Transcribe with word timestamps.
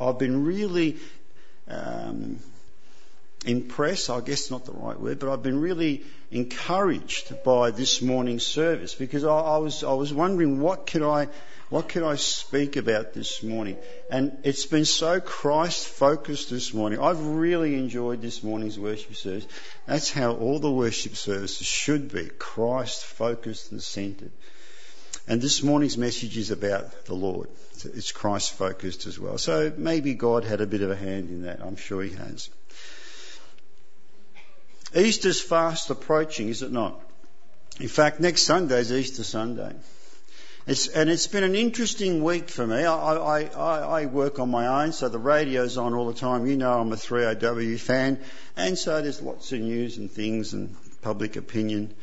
I've 0.00 0.18
been 0.18 0.44
really 0.44 0.96
um, 1.68 2.38
impressed, 3.44 4.10
I 4.10 4.20
guess 4.20 4.50
not 4.50 4.64
the 4.64 4.72
right 4.72 4.98
word, 4.98 5.18
but 5.18 5.32
I've 5.32 5.42
been 5.42 5.60
really 5.60 6.04
encouraged 6.30 7.42
by 7.44 7.70
this 7.70 8.02
morning's 8.02 8.44
service 8.44 8.94
because 8.94 9.24
I, 9.24 9.38
I 9.38 9.58
was 9.58 9.84
I 9.84 9.92
was 9.92 10.12
wondering 10.12 10.60
what 10.60 10.86
could 10.86 11.02
I 11.02 11.28
what 11.68 11.88
could 11.88 12.04
I 12.04 12.14
speak 12.16 12.76
about 12.76 13.12
this 13.12 13.42
morning? 13.42 13.76
And 14.10 14.36
it's 14.44 14.66
been 14.66 14.84
so 14.84 15.20
Christ 15.20 15.86
focused 15.86 16.50
this 16.50 16.72
morning. 16.72 17.00
I've 17.00 17.24
really 17.24 17.74
enjoyed 17.74 18.22
this 18.22 18.42
morning's 18.42 18.78
worship 18.78 19.16
service. 19.16 19.46
That's 19.86 20.10
how 20.10 20.34
all 20.34 20.60
the 20.60 20.70
worship 20.70 21.16
services 21.16 21.66
should 21.66 22.12
be 22.12 22.30
Christ 22.38 23.04
focused 23.04 23.72
and 23.72 23.82
centered. 23.82 24.30
And 25.28 25.42
this 25.42 25.62
morning's 25.62 25.98
message 25.98 26.36
is 26.36 26.52
about 26.52 27.06
the 27.06 27.14
Lord. 27.14 27.48
It's 27.84 28.12
Christ 28.12 28.52
focused 28.52 29.06
as 29.06 29.18
well. 29.18 29.38
So 29.38 29.72
maybe 29.76 30.14
God 30.14 30.44
had 30.44 30.60
a 30.60 30.66
bit 30.66 30.82
of 30.82 30.90
a 30.90 30.96
hand 30.96 31.30
in 31.30 31.42
that. 31.42 31.60
I'm 31.60 31.76
sure 31.76 32.02
He 32.02 32.14
has. 32.14 32.48
Easter's 34.94 35.40
fast 35.40 35.90
approaching, 35.90 36.48
is 36.48 36.62
it 36.62 36.70
not? 36.70 37.00
In 37.80 37.88
fact, 37.88 38.20
next 38.20 38.42
Sunday 38.42 38.78
is 38.78 38.92
Easter 38.92 39.24
Sunday. 39.24 39.74
It's, 40.68 40.88
and 40.88 41.10
it's 41.10 41.26
been 41.26 41.44
an 41.44 41.54
interesting 41.54 42.22
week 42.22 42.48
for 42.48 42.66
me. 42.66 42.84
I, 42.84 43.14
I, 43.14 44.02
I, 44.02 44.06
work 44.06 44.38
on 44.38 44.50
my 44.50 44.84
own, 44.84 44.92
so 44.92 45.08
the 45.08 45.18
radio's 45.18 45.76
on 45.76 45.94
all 45.94 46.06
the 46.06 46.18
time. 46.18 46.46
You 46.46 46.56
know 46.56 46.72
I'm 46.72 46.92
a 46.92 46.96
3AW 46.96 47.78
fan, 47.78 48.18
and 48.56 48.78
so 48.78 49.00
there's 49.02 49.20
lots 49.20 49.52
of 49.52 49.60
news 49.60 49.96
and 49.98 50.10
things 50.10 50.54
and 50.54 50.74
public 51.02 51.36
opinion 51.36 51.94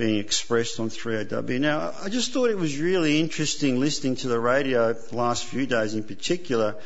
being 0.00 0.18
expressed 0.18 0.80
on 0.80 0.88
3AW. 0.88 1.60
Now, 1.60 1.92
I 2.02 2.08
just 2.08 2.32
thought 2.32 2.48
it 2.48 2.56
was 2.56 2.78
really 2.78 3.20
interesting 3.20 3.78
listening 3.78 4.16
to 4.16 4.28
the 4.28 4.40
radio 4.40 4.94
the 4.94 5.14
last 5.14 5.44
few 5.44 5.66
days 5.66 5.94
in 5.94 6.04
particular 6.04 6.76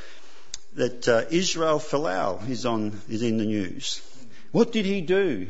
that 0.74 1.08
uh, 1.08 1.22
Israel 1.30 1.78
Folau 1.78 2.48
is 2.50 2.66
on 2.66 3.00
is 3.08 3.22
in 3.22 3.38
the 3.38 3.44
news. 3.44 4.02
What 4.50 4.72
did 4.72 4.84
he 4.84 5.00
do? 5.00 5.46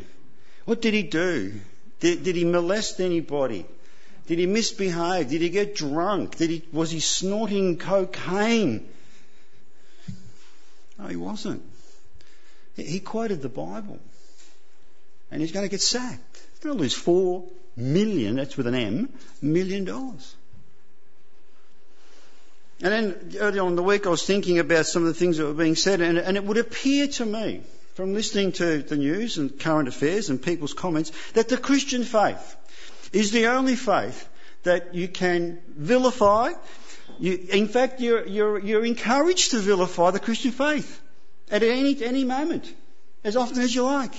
What 0.67 0.83
did 0.83 0.93
he 0.93 1.05
do? 1.05 1.55
Did, 2.01 2.23
did 2.23 2.37
he 2.37 2.45
molest 2.45 3.01
anybody? 3.01 3.65
Did 4.27 4.39
he 4.41 4.47
misbehave? 4.47 5.31
Did 5.31 5.41
he 5.41 5.49
get 5.49 5.75
drunk? 5.75 6.37
Did 6.37 6.51
he, 6.51 6.63
was 6.71 6.91
he 6.91 7.01
snorting 7.01 7.79
cocaine? 7.79 8.87
No, 10.99 11.07
he 11.07 11.17
wasn't. 11.17 11.63
He 12.77 13.01
quoted 13.01 13.41
the 13.41 13.49
Bible. 13.49 13.99
And 15.31 15.41
he's 15.41 15.53
going 15.53 15.65
to 15.65 15.71
get 15.71 15.81
sacked. 15.81 16.34
To 16.65 16.73
lose 16.73 16.95
four 16.95 17.45
million, 17.77 18.37
that's 18.37 18.57
with 18.57 18.67
an 18.67 18.75
M, 18.75 19.13
million 19.43 19.85
dollars. 19.85 20.35
And 22.81 22.91
then 22.91 23.37
early 23.39 23.59
on 23.59 23.69
in 23.69 23.77
the 23.77 23.83
week 23.83 24.07
I 24.07 24.09
was 24.09 24.25
thinking 24.25 24.59
about 24.59 24.87
some 24.87 25.03
of 25.03 25.09
the 25.09 25.13
things 25.13 25.37
that 25.37 25.45
were 25.45 25.53
being 25.53 25.77
said 25.77 26.01
and, 26.01 26.17
and 26.17 26.39
it 26.39 26.45
would 26.45 26.57
appear 26.57 27.07
to 27.07 27.27
me 27.27 27.61
from 27.97 28.15
listening 28.15 28.53
to 28.53 28.79
the 28.79 28.97
news 28.97 29.37
and 29.37 29.61
current 29.61 29.89
affairs 29.89 30.31
and 30.31 30.43
people's 30.43 30.73
comments 30.73 31.13
that 31.35 31.51
the 31.51 31.59
Christian 31.59 32.03
faith 32.03 32.57
is 33.13 33.31
the 33.31 33.49
only 33.49 33.77
faith 33.77 34.27
that 34.63 34.95
you 34.95 35.07
can 35.07 35.61
vilify. 35.69 36.53
You, 37.19 37.47
in 37.51 37.69
fact, 37.69 38.01
you're, 38.01 38.27
you're, 38.27 38.59
you're 38.59 38.87
encouraged 38.87 39.51
to 39.51 39.59
vilify 39.59 40.13
the 40.13 40.19
Christian 40.19 40.51
faith 40.51 40.99
at 41.51 41.63
any, 41.63 42.03
any 42.03 42.25
moment, 42.25 42.73
as 43.23 43.37
often 43.37 43.61
as 43.61 43.75
you 43.75 43.83
like, 43.83 44.15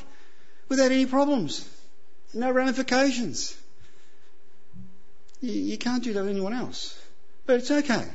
without 0.69 0.91
any 0.91 1.07
problems, 1.07 1.67
no 2.35 2.51
ramifications. 2.51 3.57
You, 5.41 5.51
you 5.51 5.77
can't 5.77 6.03
do 6.03 6.13
that 6.13 6.21
with 6.21 6.29
anyone 6.29 6.53
else. 6.53 6.99
But 7.45 7.57
it's 7.57 7.71
okay. 7.71 8.07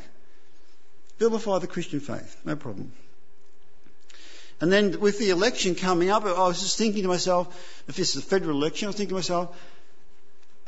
Vilify 1.18 1.58
the 1.58 1.66
Christian 1.66 2.00
faith, 2.00 2.36
no 2.44 2.56
problem. 2.56 2.92
And 4.60 4.70
then 4.70 5.00
with 5.00 5.18
the 5.18 5.30
election 5.30 5.74
coming 5.74 6.10
up, 6.10 6.24
I 6.24 6.46
was 6.46 6.60
just 6.60 6.76
thinking 6.76 7.02
to 7.02 7.08
myself, 7.08 7.82
if 7.88 7.96
this 7.96 8.16
is 8.16 8.22
a 8.22 8.26
federal 8.26 8.56
election, 8.56 8.86
I 8.86 8.88
was 8.88 8.96
thinking 8.96 9.10
to 9.10 9.14
myself, 9.14 9.58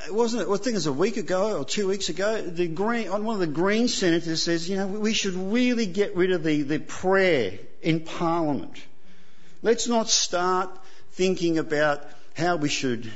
it 0.07 0.15
wasn't, 0.15 0.49
I 0.49 0.57
think 0.57 0.69
it 0.69 0.75
was 0.75 0.87
a 0.87 0.93
week 0.93 1.17
ago 1.17 1.59
or 1.59 1.65
two 1.65 1.89
weeks 1.89 2.09
ago, 2.09 2.41
the 2.41 2.69
Green, 2.69 3.11
one 3.11 3.35
of 3.35 3.41
the 3.41 3.47
Green 3.47 3.89
senators 3.89 4.43
says, 4.43 4.69
you 4.69 4.77
know, 4.77 4.87
we 4.87 5.13
should 5.13 5.35
really 5.35 5.87
get 5.87 6.17
rid 6.17 6.33
of 6.33 6.43
the, 6.43 6.63
the 6.63 6.79
prayer 6.79 7.59
in 7.83 8.01
Parliament. 8.01 8.83
Let's 9.63 9.87
not 9.87 10.09
start 10.09 10.71
thinking 11.13 11.59
about 11.59 12.03
how 12.35 12.57
we 12.57 12.69
should 12.69 13.13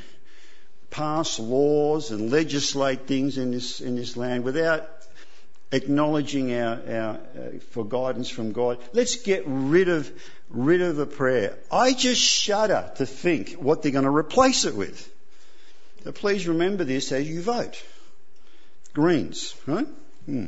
pass 0.91 1.39
laws 1.39 2.11
and 2.11 2.31
legislate 2.31 3.07
things 3.07 3.39
in 3.39 3.51
this, 3.51 3.81
in 3.81 3.97
this 3.97 4.17
land 4.17 4.45
without 4.45 4.89
acknowledging 5.73 6.55
our, 6.55 6.81
our 6.89 7.11
uh, 7.11 7.19
for 7.71 7.85
guidance 7.85 8.29
from 8.29 8.53
God. 8.53 8.79
Let's 8.93 9.17
get 9.17 9.43
rid 9.47 9.89
of 9.89 10.11
rid 10.49 10.81
of 10.81 10.97
the 10.97 11.07
prayer. 11.07 11.59
I 11.71 11.93
just 11.93 12.21
shudder 12.21 12.91
to 12.97 13.07
think 13.07 13.53
what 13.53 13.83
they're 13.83 13.93
going 13.93 14.05
to 14.05 14.11
replace 14.11 14.65
it 14.65 14.75
with. 14.75 15.13
So 16.05 16.13
please 16.13 16.47
remember 16.47 16.85
this 16.85 17.11
as 17.13 17.29
you 17.29 17.43
vote. 17.43 17.83
Greens, 18.95 19.55
right? 19.67 19.89
Hmm. 20.27 20.47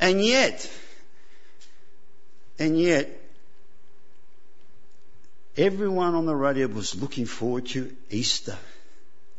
And 0.00 0.24
yet, 0.24 0.70
and 2.58 2.78
yet, 2.80 3.21
everyone 5.56 6.14
on 6.14 6.26
the 6.26 6.34
radio 6.34 6.66
was 6.66 6.94
looking 7.00 7.26
forward 7.26 7.66
to 7.66 7.94
Easter. 8.10 8.56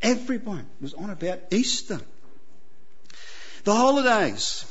Everyone 0.01 0.65
was 0.81 0.93
on 0.93 1.09
about 1.09 1.39
Easter. 1.51 1.99
The 3.63 3.73
holidays, 3.73 4.65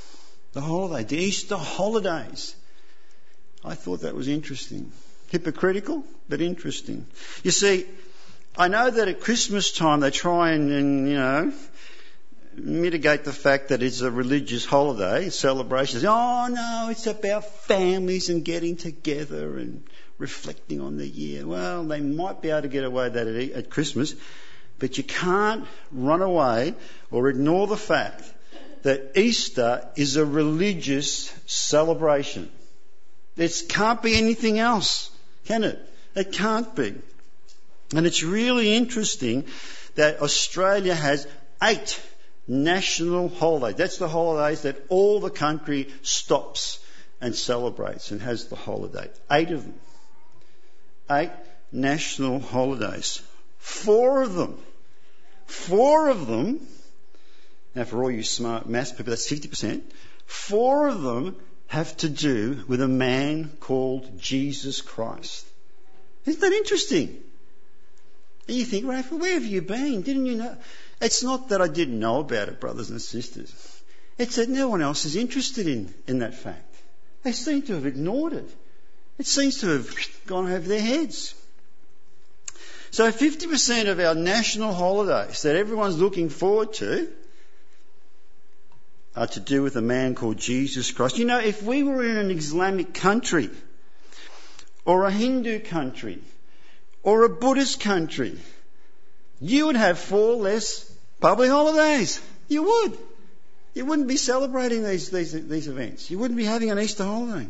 the 0.52 0.60
holiday, 0.60 1.04
the 1.04 1.16
Easter 1.16 1.56
holidays. 1.56 2.54
I 3.64 3.74
thought 3.74 4.02
that 4.02 4.14
was 4.14 4.28
interesting. 4.28 4.92
Hypocritical, 5.30 6.04
but 6.28 6.42
interesting. 6.42 7.06
You 7.42 7.50
see, 7.50 7.86
I 8.56 8.68
know 8.68 8.90
that 8.90 9.08
at 9.08 9.20
Christmas 9.20 9.72
time 9.72 10.00
they 10.00 10.10
try 10.10 10.50
and, 10.50 10.70
and 10.70 11.08
you 11.08 11.14
know, 11.14 11.52
mitigate 12.54 13.24
the 13.24 13.32
fact 13.32 13.68
that 13.68 13.82
it's 13.82 14.02
a 14.02 14.10
religious 14.10 14.66
holiday, 14.66 15.30
celebrations. 15.30 16.04
Oh 16.04 16.48
no, 16.50 16.88
it's 16.90 17.06
about 17.06 17.46
families 17.46 18.28
and 18.28 18.44
getting 18.44 18.76
together 18.76 19.56
and 19.56 19.84
reflecting 20.22 20.80
on 20.80 20.96
the 20.96 21.06
year. 21.06 21.44
Well, 21.44 21.84
they 21.84 22.00
might 22.00 22.40
be 22.40 22.50
able 22.50 22.62
to 22.62 22.68
get 22.68 22.84
away 22.84 23.08
that 23.08 23.26
at, 23.26 23.70
Christmas, 23.70 24.14
but 24.78 24.96
you 24.96 25.04
can't 25.04 25.66
run 25.90 26.22
away 26.22 26.74
or 27.10 27.28
ignore 27.28 27.66
the 27.66 27.76
fact 27.76 28.22
that 28.84 29.18
Easter 29.18 29.86
is 29.96 30.16
a 30.16 30.24
religious 30.24 31.34
celebration. 31.46 32.50
It 33.36 33.62
can't 33.68 34.00
be 34.00 34.16
anything 34.16 34.60
else, 34.60 35.10
can 35.46 35.64
it? 35.64 35.78
It 36.14 36.32
can't 36.32 36.74
be. 36.76 36.94
And 37.94 38.06
it's 38.06 38.22
really 38.22 38.74
interesting 38.76 39.44
that 39.96 40.22
Australia 40.22 40.94
has 40.94 41.26
eight 41.62 42.00
national 42.46 43.28
holidays. 43.28 43.76
That's 43.76 43.98
the 43.98 44.08
holidays 44.08 44.62
that 44.62 44.76
all 44.88 45.18
the 45.18 45.30
country 45.30 45.88
stops 46.02 46.78
and 47.20 47.34
celebrates 47.34 48.12
and 48.12 48.20
has 48.20 48.46
the 48.46 48.56
holiday. 48.56 49.08
Eight 49.30 49.50
of 49.50 49.64
them. 49.64 49.74
Eight 51.10 51.30
national 51.70 52.40
holidays. 52.40 53.22
Four 53.58 54.22
of 54.22 54.34
them. 54.34 54.58
Four 55.46 56.08
of 56.08 56.26
them. 56.26 56.66
Now 57.74 57.84
for 57.84 58.02
all 58.02 58.10
you 58.10 58.22
smart 58.22 58.68
maths 58.68 58.92
people, 58.92 59.10
that's 59.10 59.30
50%. 59.30 59.82
Four 60.26 60.88
of 60.88 61.02
them 61.02 61.36
have 61.68 61.96
to 61.98 62.08
do 62.08 62.64
with 62.68 62.82
a 62.82 62.88
man 62.88 63.50
called 63.60 64.18
Jesus 64.18 64.82
Christ. 64.82 65.46
Isn't 66.26 66.40
that 66.40 66.52
interesting? 66.52 67.22
And 68.48 68.56
you 68.56 68.64
think, 68.64 68.86
Raphael, 68.86 69.18
where 69.18 69.34
have 69.34 69.44
you 69.44 69.62
been? 69.62 70.02
Didn't 70.02 70.26
you 70.26 70.36
know? 70.36 70.56
It's 71.00 71.22
not 71.22 71.48
that 71.48 71.62
I 71.62 71.68
didn't 71.68 71.98
know 71.98 72.20
about 72.20 72.48
it, 72.48 72.60
brothers 72.60 72.90
and 72.90 73.00
sisters. 73.00 73.82
It's 74.18 74.36
that 74.36 74.48
no 74.48 74.68
one 74.68 74.82
else 74.82 75.04
is 75.04 75.16
interested 75.16 75.66
in, 75.66 75.94
in 76.06 76.18
that 76.20 76.34
fact. 76.34 76.74
They 77.22 77.32
seem 77.32 77.62
to 77.62 77.74
have 77.74 77.86
ignored 77.86 78.34
it. 78.34 78.50
It 79.18 79.26
seems 79.26 79.60
to 79.60 79.68
have 79.68 79.94
gone 80.26 80.50
over 80.50 80.58
their 80.58 80.80
heads. 80.80 81.34
So 82.90 83.10
50% 83.10 83.88
of 83.88 84.00
our 84.00 84.14
national 84.14 84.74
holidays 84.74 85.42
that 85.42 85.56
everyone's 85.56 85.98
looking 85.98 86.28
forward 86.28 86.74
to 86.74 87.10
are 89.16 89.26
to 89.28 89.40
do 89.40 89.62
with 89.62 89.76
a 89.76 89.82
man 89.82 90.14
called 90.14 90.38
Jesus 90.38 90.90
Christ. 90.90 91.18
You 91.18 91.24
know, 91.24 91.38
if 91.38 91.62
we 91.62 91.82
were 91.82 92.04
in 92.04 92.16
an 92.16 92.30
Islamic 92.30 92.94
country 92.94 93.50
or 94.84 95.04
a 95.04 95.10
Hindu 95.10 95.60
country 95.60 96.18
or 97.02 97.24
a 97.24 97.28
Buddhist 97.28 97.80
country, 97.80 98.38
you 99.40 99.66
would 99.66 99.76
have 99.76 99.98
four 99.98 100.36
less 100.36 100.90
public 101.20 101.50
holidays. 101.50 102.20
You 102.48 102.64
would. 102.64 102.98
You 103.74 103.86
wouldn't 103.86 104.08
be 104.08 104.18
celebrating 104.18 104.84
these, 104.84 105.10
these, 105.10 105.32
these 105.32 105.68
events. 105.68 106.10
You 106.10 106.18
wouldn't 106.18 106.36
be 106.36 106.44
having 106.44 106.70
an 106.70 106.78
Easter 106.78 107.04
holiday. 107.04 107.48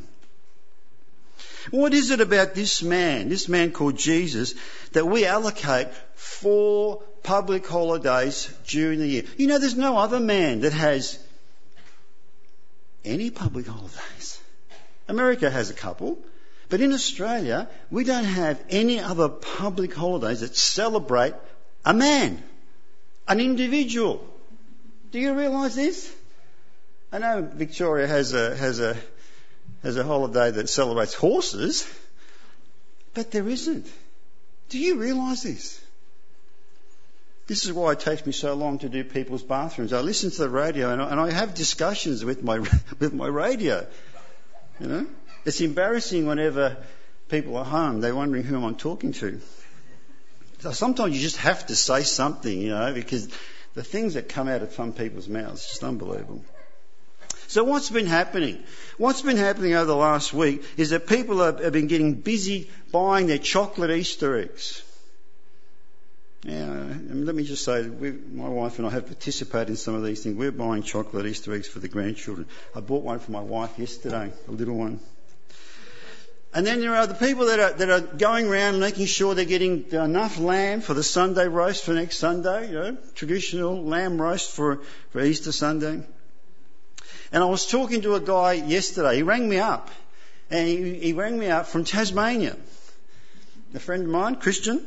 What 1.71 1.95
is 1.95 2.11
it 2.11 2.21
about 2.21 2.55
this 2.55 2.83
man, 2.83 3.29
this 3.29 3.49
man 3.49 3.73
called 3.73 3.97
Jesus, 3.97 4.55
that 4.93 5.07
we 5.07 5.25
allocate 5.27 5.89
four 6.15 7.03
public 7.23 7.67
holidays 7.67 8.53
during 8.67 8.99
the 8.99 9.07
year? 9.07 9.25
You 9.37 9.47
know, 9.47 9.59
there's 9.59 9.77
no 9.77 9.97
other 9.97 10.21
man 10.21 10.61
that 10.61 10.73
has 10.73 11.19
any 13.05 13.31
public 13.31 13.67
holidays. 13.67 14.41
America 15.09 15.51
has 15.51 15.71
a 15.71 15.75
couple. 15.75 16.19
But 16.69 16.81
in 16.81 16.93
Australia, 16.93 17.69
we 17.91 18.05
don't 18.05 18.25
have 18.25 18.63
any 18.71 18.99
other 18.99 19.29
public 19.29 19.95
holidays 19.95 20.41
that 20.41 20.57
celebrate 20.57 21.35
a 21.85 21.93
man, 21.93 22.43
an 23.29 23.41
individual. 23.41 24.27
Do 25.11 25.19
you 25.19 25.35
realise 25.35 25.75
this? 25.75 26.11
I 27.13 27.19
know 27.19 27.43
Victoria 27.43 28.07
has 28.07 28.33
a, 28.33 28.57
has 28.57 28.81
a, 28.81 28.97
has 29.83 29.97
a 29.97 30.05
holiday 30.05 30.51
that 30.51 30.69
celebrates 30.69 31.15
horses, 31.15 31.89
but 33.15 33.31
there 33.31 33.49
isn't. 33.49 33.87
Do 34.69 34.79
you 34.79 34.99
realise 34.99 35.43
this? 35.43 35.81
This 37.47 37.65
is 37.65 37.73
why 37.73 37.93
it 37.93 38.01
takes 38.01 38.25
me 38.25 38.33
so 38.33 38.55
long 38.55 38.79
to 38.79 38.89
do 38.89 39.05
people's 39.05 39.43
bathrooms. 39.43 39.93
I 39.93 40.01
listen 40.01 40.31
to 40.31 40.43
the 40.43 40.49
radio 40.49 40.91
and 40.91 41.03
I, 41.03 41.11
and 41.11 41.21
I 41.21 41.31
have 41.31 41.55
discussions 41.55 42.25
with 42.25 42.43
my, 42.43 42.59
with 42.99 43.13
my 43.13 43.27
radio. 43.27 43.87
You 44.81 44.87
know? 44.87 45.07
It's 45.45 45.61
embarrassing 45.61 46.27
whenever 46.27 46.77
people 47.29 47.57
are 47.57 47.65
home, 47.65 48.01
they're 48.01 48.15
wondering 48.15 48.45
who 48.45 48.65
I'm 48.65 48.77
talking 48.77 49.13
to. 49.15 49.41
So 50.61 50.71
sometimes 50.71 51.17
you 51.17 51.21
just 51.21 51.39
have 51.39 51.67
to 51.67 51.75
say 51.75 52.03
something, 52.05 52.57
you 52.57 52.71
know, 52.71 52.93
because 52.93 53.29
the 53.75 53.83
things 53.83 54.15
that 54.15 54.29
come 54.29 54.49
out 54.49 54.63
of 54.63 54.73
some 54.73 54.93
people's 54.93 55.29
mouths 55.29 55.63
is 55.63 55.69
just 55.69 55.83
unbelievable. 55.83 56.45
So 57.53 57.65
what's 57.65 57.91
been 57.91 58.07
happening? 58.07 58.63
What's 58.97 59.21
been 59.21 59.37
happening 59.37 59.75
over 59.75 59.85
the 59.85 59.95
last 59.95 60.33
week 60.33 60.65
is 60.79 60.89
that 60.89 61.07
people 61.07 61.41
have, 61.41 61.71
been 61.71 61.87
getting 61.87 62.15
busy 62.15 62.71
buying 62.91 63.27
their 63.27 63.37
chocolate 63.37 63.91
Easter 63.91 64.39
eggs. 64.39 64.83
Yeah, 66.45 66.65
um, 66.65 67.27
let 67.27 67.35
me 67.35 67.45
just 67.45 67.63
say, 67.63 67.87
we, 67.87 68.13
my 68.13 68.49
wife 68.49 68.79
and 68.79 68.89
I 68.89 68.91
have 68.93 69.05
participated 69.05 69.69
in 69.69 69.77
some 69.77 69.95
of 69.95 70.03
these 70.03 70.23
things. 70.23 70.35
We're 70.35 70.51
buying 70.51 70.83
chocolate 70.83 71.27
Easter 71.27 71.53
eggs 71.53 71.69
for 71.69 71.79
the 71.79 71.89
grandchildren. 71.89 72.47
I 72.75 72.81
bought 72.81 73.05
one 73.05 73.19
for 73.19 73.33
my 73.33 73.43
wife 73.43 73.79
yesterday, 73.79 74.33
a 74.49 74.51
little 74.51 74.79
one. 74.79 74.99
And 76.55 76.67
then 76.67 76.81
there 76.81 76.97
are 76.97 77.07
the 77.07 77.13
people 77.13 77.47
that 77.49 77.61
are, 77.61 77.73
that 77.75 77.91
are 77.91 78.01
going 78.01 78.49
around 78.49 78.81
making 78.81 79.05
sure 79.05 79.35
they're 79.35 79.45
getting 79.45 79.93
enough 79.93 80.39
lamb 80.39 80.81
for 80.81 80.95
the 80.95 81.03
Sunday 81.03 81.49
roast 81.49 81.85
for 81.85 81.93
next 81.93 82.17
Sunday, 82.17 82.69
you 82.69 82.73
know, 82.73 82.97
traditional 83.15 83.85
lamb 83.85 84.19
roast 84.19 84.53
for, 84.53 84.81
for 85.11 85.23
Easter 85.23 85.53
Sunday. 85.53 86.03
And 87.33 87.43
I 87.43 87.47
was 87.47 87.67
talking 87.67 88.03
to 88.03 88.15
a 88.15 88.21
guy 88.21 88.53
yesterday, 88.53 89.17
he 89.17 89.23
rang 89.23 89.49
me 89.49 89.59
up, 89.59 89.91
and 90.51 90.69
he, 90.69 90.95
he 90.99 91.13
rang 91.15 91.39
me 91.39 91.47
up 91.47 91.67
from 91.67 91.85
Tasmania. 91.85 92.57
A 93.75 93.79
friend 93.79 94.03
of 94.03 94.11
mine, 94.11 94.37
Christian. 94.37 94.85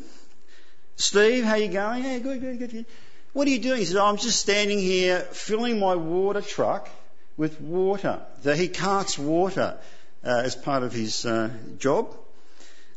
Steve, 0.95 1.43
how 1.43 1.55
you 1.55 1.69
going? 1.69 2.03
Yeah, 2.03 2.19
good, 2.19 2.39
good, 2.39 2.59
good, 2.59 2.71
good. 2.71 2.85
What 3.33 3.47
are 3.47 3.49
you 3.49 3.59
doing? 3.59 3.79
He 3.79 3.85
said, 3.85 3.97
oh, 3.97 4.05
I'm 4.05 4.17
just 4.17 4.39
standing 4.39 4.79
here 4.79 5.19
filling 5.19 5.79
my 5.79 5.95
water 5.95 6.41
truck 6.41 6.87
with 7.35 7.59
water. 7.59 8.21
So 8.43 8.53
he 8.53 8.67
carts 8.67 9.17
water 9.17 9.77
uh, 10.23 10.41
as 10.45 10.55
part 10.55 10.83
of 10.83 10.93
his 10.93 11.25
uh, 11.25 11.49
job. 11.79 12.15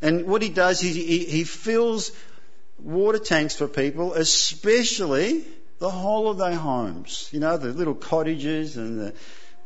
And 0.03 0.27
what 0.27 0.43
he 0.43 0.51
does 0.51 0.83
is 0.85 0.95
he, 0.95 1.25
he 1.25 1.45
fills 1.45 2.13
water 2.79 3.19
tanks 3.19 3.57
for 3.57 3.67
people, 3.67 4.13
especially 4.13 5.45
the 5.79 5.91
whole 5.91 6.31
of 6.31 6.39
their 6.39 6.55
homes. 6.55 7.29
You 7.33 7.41
know, 7.41 7.57
the 7.57 7.69
little 7.69 7.95
cottages 7.95 8.77
and 8.77 9.01
the 9.01 9.15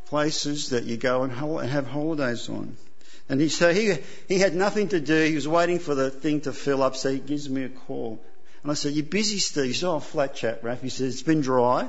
places 0.06 0.70
that 0.70 0.84
you 0.84 0.96
go 0.96 1.22
and, 1.22 1.32
have 1.32 1.86
holidays 1.86 2.48
on. 2.48 2.76
And 3.28 3.40
he, 3.40 3.48
so 3.48 3.72
he, 3.72 3.96
he 4.28 4.38
had 4.38 4.54
nothing 4.54 4.88
to 4.88 5.00
do. 5.00 5.24
He 5.24 5.34
was 5.34 5.48
waiting 5.48 5.78
for 5.78 5.94
the 5.94 6.10
thing 6.10 6.42
to 6.42 6.52
fill 6.52 6.82
up, 6.82 6.96
so 6.96 7.10
he 7.10 7.18
gives 7.18 7.48
me 7.48 7.64
a 7.64 7.68
call. 7.68 8.22
And 8.62 8.70
I 8.70 8.74
said, 8.74 8.92
You're 8.92 9.06
busy, 9.06 9.38
Steve? 9.38 9.64
He 9.64 9.72
said, 9.72 9.88
Oh, 9.88 10.00
flat 10.00 10.34
chat, 10.34 10.62
Raph. 10.62 10.80
He 10.80 10.88
says, 10.88 11.14
It's 11.14 11.22
been 11.22 11.40
dry. 11.40 11.88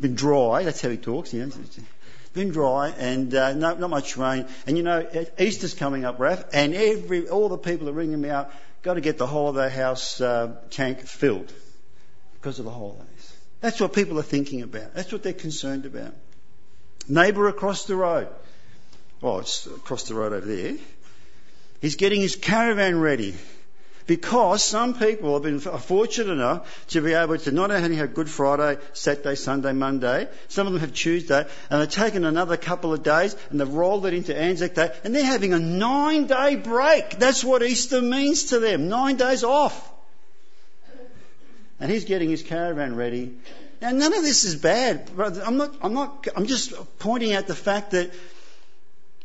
Been 0.00 0.14
dry. 0.14 0.62
That's 0.62 0.80
how 0.80 0.90
he 0.90 0.96
talks, 0.96 1.34
you 1.34 1.44
know 1.46 1.52
been 2.38 2.50
dry 2.50 2.90
and 2.90 3.34
uh, 3.34 3.52
no, 3.52 3.74
not 3.74 3.90
much 3.90 4.16
rain. 4.16 4.46
And 4.66 4.76
you 4.76 4.82
know, 4.82 5.06
Easter's 5.38 5.74
coming 5.74 6.04
up, 6.04 6.18
Raph, 6.18 6.48
and 6.52 6.74
every 6.74 7.28
all 7.28 7.48
the 7.48 7.58
people 7.58 7.88
are 7.88 7.92
ringing 7.92 8.20
me 8.20 8.30
out. 8.30 8.52
Got 8.82 8.94
to 8.94 9.00
get 9.00 9.18
the 9.18 9.26
holiday 9.26 9.68
house 9.68 10.20
uh, 10.20 10.54
tank 10.70 11.00
filled 11.00 11.52
because 12.34 12.58
of 12.58 12.64
the 12.64 12.70
holidays. 12.70 13.17
That's 13.60 13.80
what 13.80 13.92
people 13.92 14.18
are 14.18 14.22
thinking 14.22 14.62
about. 14.62 14.94
That's 14.94 15.12
what 15.12 15.22
they're 15.22 15.32
concerned 15.32 15.84
about. 15.86 16.14
Neighbour 17.08 17.48
across 17.48 17.86
the 17.86 17.96
road. 17.96 18.28
Oh, 19.22 19.38
it's 19.38 19.66
across 19.66 20.04
the 20.04 20.14
road 20.14 20.32
over 20.32 20.46
there. 20.46 20.76
He's 21.80 21.96
getting 21.96 22.20
his 22.20 22.36
caravan 22.36 23.00
ready 23.00 23.34
because 24.06 24.64
some 24.64 24.94
people 24.94 25.34
have 25.34 25.42
been 25.42 25.60
fortunate 25.60 26.32
enough 26.32 26.86
to 26.88 27.00
be 27.00 27.12
able 27.12 27.36
to 27.36 27.52
not 27.52 27.70
only 27.70 27.96
have 27.96 28.14
Good 28.14 28.28
Friday, 28.28 28.80
Saturday, 28.94 29.34
Sunday, 29.34 29.72
Monday, 29.72 30.28
some 30.48 30.66
of 30.66 30.72
them 30.72 30.80
have 30.80 30.94
Tuesday, 30.94 31.46
and 31.70 31.82
they've 31.82 31.90
taken 31.90 32.24
another 32.24 32.56
couple 32.56 32.92
of 32.92 33.02
days 33.02 33.36
and 33.50 33.60
they've 33.60 33.68
rolled 33.68 34.06
it 34.06 34.14
into 34.14 34.36
Anzac 34.36 34.74
Day, 34.74 34.92
and 35.04 35.14
they're 35.14 35.24
having 35.24 35.52
a 35.52 35.58
nine 35.58 36.26
day 36.26 36.56
break. 36.56 37.18
That's 37.18 37.44
what 37.44 37.62
Easter 37.62 38.00
means 38.00 38.44
to 38.44 38.60
them. 38.60 38.88
Nine 38.88 39.16
days 39.16 39.44
off. 39.44 39.92
And 41.80 41.90
he's 41.90 42.04
getting 42.04 42.30
his 42.30 42.42
caravan 42.42 42.96
ready. 42.96 43.36
Now 43.80 43.90
none 43.90 44.12
of 44.12 44.22
this 44.22 44.44
is 44.44 44.56
bad. 44.56 45.10
I'm 45.18 45.56
not, 45.56 45.74
I'm 45.80 45.94
not, 45.94 46.26
I'm 46.34 46.46
just 46.46 46.72
pointing 46.98 47.32
out 47.34 47.46
the 47.46 47.54
fact 47.54 47.92
that 47.92 48.10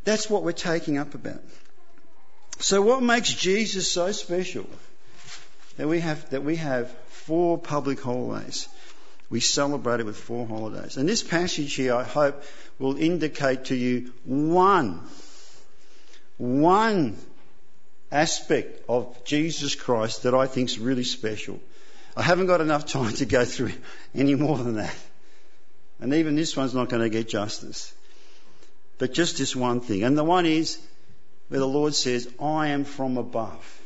that's 0.03 0.29
what 0.29 0.43
we're 0.43 0.51
taking 0.51 0.97
up 0.97 1.15
about. 1.15 1.41
So 2.59 2.81
what 2.81 3.01
makes 3.01 3.33
Jesus 3.33 3.91
so 3.91 4.11
special? 4.11 4.69
That 5.77 5.87
we 5.87 6.01
have, 6.01 6.29
that 6.29 6.43
we 6.43 6.57
have 6.57 6.91
four 7.09 7.57
public 7.57 7.99
holidays. 7.99 8.67
We 9.29 9.39
celebrate 9.39 10.01
it 10.01 10.05
with 10.05 10.17
four 10.17 10.45
holidays. 10.45 10.97
And 10.97 11.09
this 11.09 11.23
passage 11.23 11.73
here, 11.73 11.95
I 11.95 12.03
hope, 12.03 12.43
will 12.77 12.97
indicate 12.97 13.65
to 13.65 13.75
you 13.75 14.11
one, 14.25 15.01
one 16.37 17.17
aspect 18.11 18.83
of 18.87 19.23
Jesus 19.25 19.73
Christ 19.73 20.23
that 20.23 20.35
I 20.35 20.45
think 20.45 20.69
is 20.69 20.77
really 20.77 21.03
special. 21.03 21.59
I 22.15 22.21
haven't 22.21 22.47
got 22.47 22.61
enough 22.61 22.85
time 22.85 23.13
to 23.13 23.25
go 23.25 23.43
through 23.45 23.73
any 24.13 24.35
more 24.35 24.57
than 24.57 24.75
that. 24.75 24.95
And 25.99 26.13
even 26.13 26.35
this 26.35 26.55
one's 26.55 26.73
not 26.73 26.89
going 26.89 27.01
to 27.01 27.09
get 27.09 27.29
justice. 27.29 27.93
But 28.97 29.13
just 29.13 29.37
this 29.37 29.55
one 29.55 29.79
thing. 29.79 30.03
And 30.03 30.17
the 30.17 30.23
one 30.23 30.45
is 30.45 30.79
where 31.47 31.59
the 31.59 31.67
Lord 31.67 31.95
says, 31.95 32.27
I 32.39 32.67
am 32.69 32.83
from 32.83 33.17
above. 33.17 33.79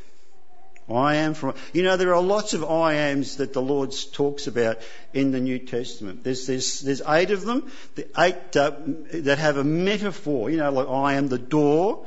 I 0.90 1.16
am 1.16 1.34
from. 1.34 1.54
You 1.74 1.84
know, 1.84 1.98
there 1.98 2.16
are 2.16 2.22
lots 2.22 2.54
of 2.54 2.64
I 2.64 2.94
ams 2.94 3.38
that 3.38 3.52
the 3.52 3.62
Lord 3.62 3.94
talks 4.14 4.48
about 4.48 4.78
in 5.14 5.32
the 5.32 5.42
New 5.42 5.60
Testament. 5.60 6.24
There's, 6.24 6.48
there's, 6.48 6.80
there's 6.80 7.02
eight 7.08 7.32
of 7.32 7.44
them, 7.44 7.70
the 7.96 8.08
eight 8.18 8.56
uh, 8.56 8.72
that 9.12 9.38
have 9.38 9.58
a 9.58 9.66
metaphor. 9.66 10.50
You 10.50 10.58
know, 10.58 10.72
like 10.72 10.88
I 10.88 11.16
am 11.16 11.28
the 11.28 11.38
door, 11.38 12.06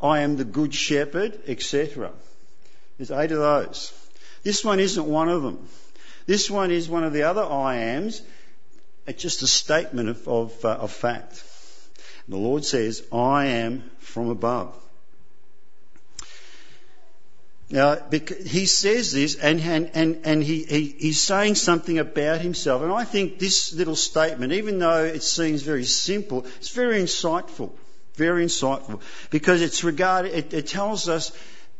I 0.00 0.20
am 0.20 0.36
the 0.36 0.44
good 0.44 0.72
shepherd, 0.72 1.40
etc. 1.48 2.12
There's 2.96 3.10
eight 3.10 3.32
of 3.32 3.38
those. 3.38 3.92
This 4.42 4.64
one 4.64 4.80
isn't 4.80 5.06
one 5.06 5.28
of 5.28 5.42
them. 5.42 5.68
This 6.26 6.50
one 6.50 6.70
is 6.70 6.88
one 6.88 7.04
of 7.04 7.12
the 7.12 7.24
other 7.24 7.42
I 7.42 7.76
ams. 7.76 8.22
It's 9.06 9.22
just 9.22 9.42
a 9.42 9.46
statement 9.46 10.08
of, 10.08 10.28
of, 10.28 10.64
uh, 10.64 10.68
of 10.68 10.90
fact. 10.92 11.42
The 12.28 12.36
Lord 12.36 12.64
says, 12.64 13.04
I 13.12 13.46
am 13.46 13.90
from 13.98 14.28
above. 14.28 14.74
Now, 17.72 17.96
he 18.10 18.66
says 18.66 19.12
this 19.12 19.36
and, 19.36 19.58
and, 19.60 19.90
and, 19.94 20.20
and 20.24 20.42
he, 20.42 20.62
he, 20.62 20.94
he's 20.98 21.20
saying 21.20 21.54
something 21.54 21.98
about 21.98 22.42
himself. 22.42 22.82
And 22.82 22.92
I 22.92 23.04
think 23.04 23.38
this 23.38 23.72
little 23.72 23.96
statement, 23.96 24.52
even 24.52 24.78
though 24.78 25.04
it 25.04 25.22
seems 25.22 25.62
very 25.62 25.84
simple, 25.84 26.44
it's 26.58 26.68
very 26.68 27.02
insightful. 27.02 27.72
Very 28.14 28.44
insightful. 28.44 29.00
Because 29.30 29.62
it's 29.62 29.82
regarded, 29.84 30.34
it, 30.34 30.52
it 30.52 30.66
tells 30.66 31.08
us 31.08 31.32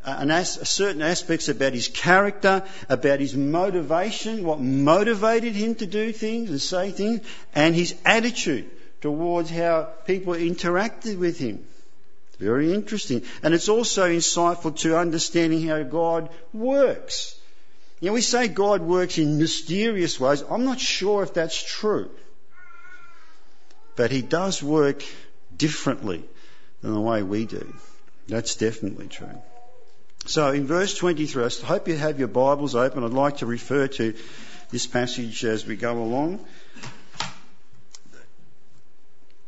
as, 0.04 0.68
certain 0.68 1.02
aspects 1.02 1.48
about 1.48 1.72
his 1.72 1.88
character, 1.88 2.64
about 2.88 3.20
his 3.20 3.36
motivation, 3.36 4.44
what 4.44 4.60
motivated 4.60 5.54
him 5.54 5.74
to 5.76 5.86
do 5.86 6.12
things 6.12 6.50
and 6.50 6.60
say 6.60 6.90
things, 6.90 7.20
and 7.54 7.74
his 7.74 7.94
attitude 8.04 8.70
towards 9.00 9.50
how 9.50 9.82
people 10.06 10.34
interacted 10.34 11.18
with 11.18 11.38
him. 11.38 11.64
Very 12.38 12.74
interesting. 12.74 13.22
And 13.42 13.54
it's 13.54 13.68
also 13.68 14.08
insightful 14.08 14.76
to 14.78 14.98
understanding 14.98 15.66
how 15.66 15.82
God 15.84 16.28
works. 16.52 17.38
You 18.00 18.08
know, 18.08 18.14
we 18.14 18.20
say 18.20 18.48
God 18.48 18.80
works 18.80 19.18
in 19.18 19.38
mysterious 19.38 20.18
ways. 20.18 20.42
I'm 20.50 20.64
not 20.64 20.80
sure 20.80 21.22
if 21.22 21.34
that's 21.34 21.62
true. 21.62 22.10
But 23.94 24.10
He 24.10 24.22
does 24.22 24.60
work 24.60 25.04
differently 25.56 26.24
than 26.80 26.94
the 26.94 27.00
way 27.00 27.22
we 27.22 27.44
do. 27.44 27.72
That's 28.26 28.56
definitely 28.56 29.06
true. 29.06 29.40
So 30.24 30.52
in 30.52 30.66
verse 30.66 30.94
23, 30.94 31.44
I 31.44 31.48
hope 31.64 31.88
you 31.88 31.96
have 31.96 32.18
your 32.18 32.28
Bibles 32.28 32.74
open. 32.74 33.04
I'd 33.04 33.10
like 33.10 33.38
to 33.38 33.46
refer 33.46 33.88
to 33.88 34.14
this 34.70 34.86
passage 34.86 35.44
as 35.44 35.66
we 35.66 35.76
go 35.76 36.02
along. 36.02 36.44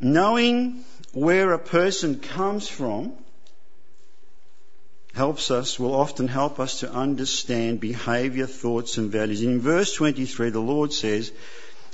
Knowing 0.00 0.84
where 1.12 1.52
a 1.52 1.58
person 1.58 2.18
comes 2.18 2.68
from 2.68 3.12
helps 5.14 5.52
us, 5.52 5.78
will 5.78 5.94
often 5.94 6.26
help 6.26 6.58
us 6.58 6.80
to 6.80 6.90
understand 6.90 7.80
behaviour, 7.80 8.46
thoughts 8.46 8.98
and 8.98 9.12
values. 9.12 9.42
And 9.42 9.52
in 9.52 9.60
verse 9.60 9.94
23, 9.94 10.50
the 10.50 10.60
Lord 10.60 10.92
says, 10.92 11.30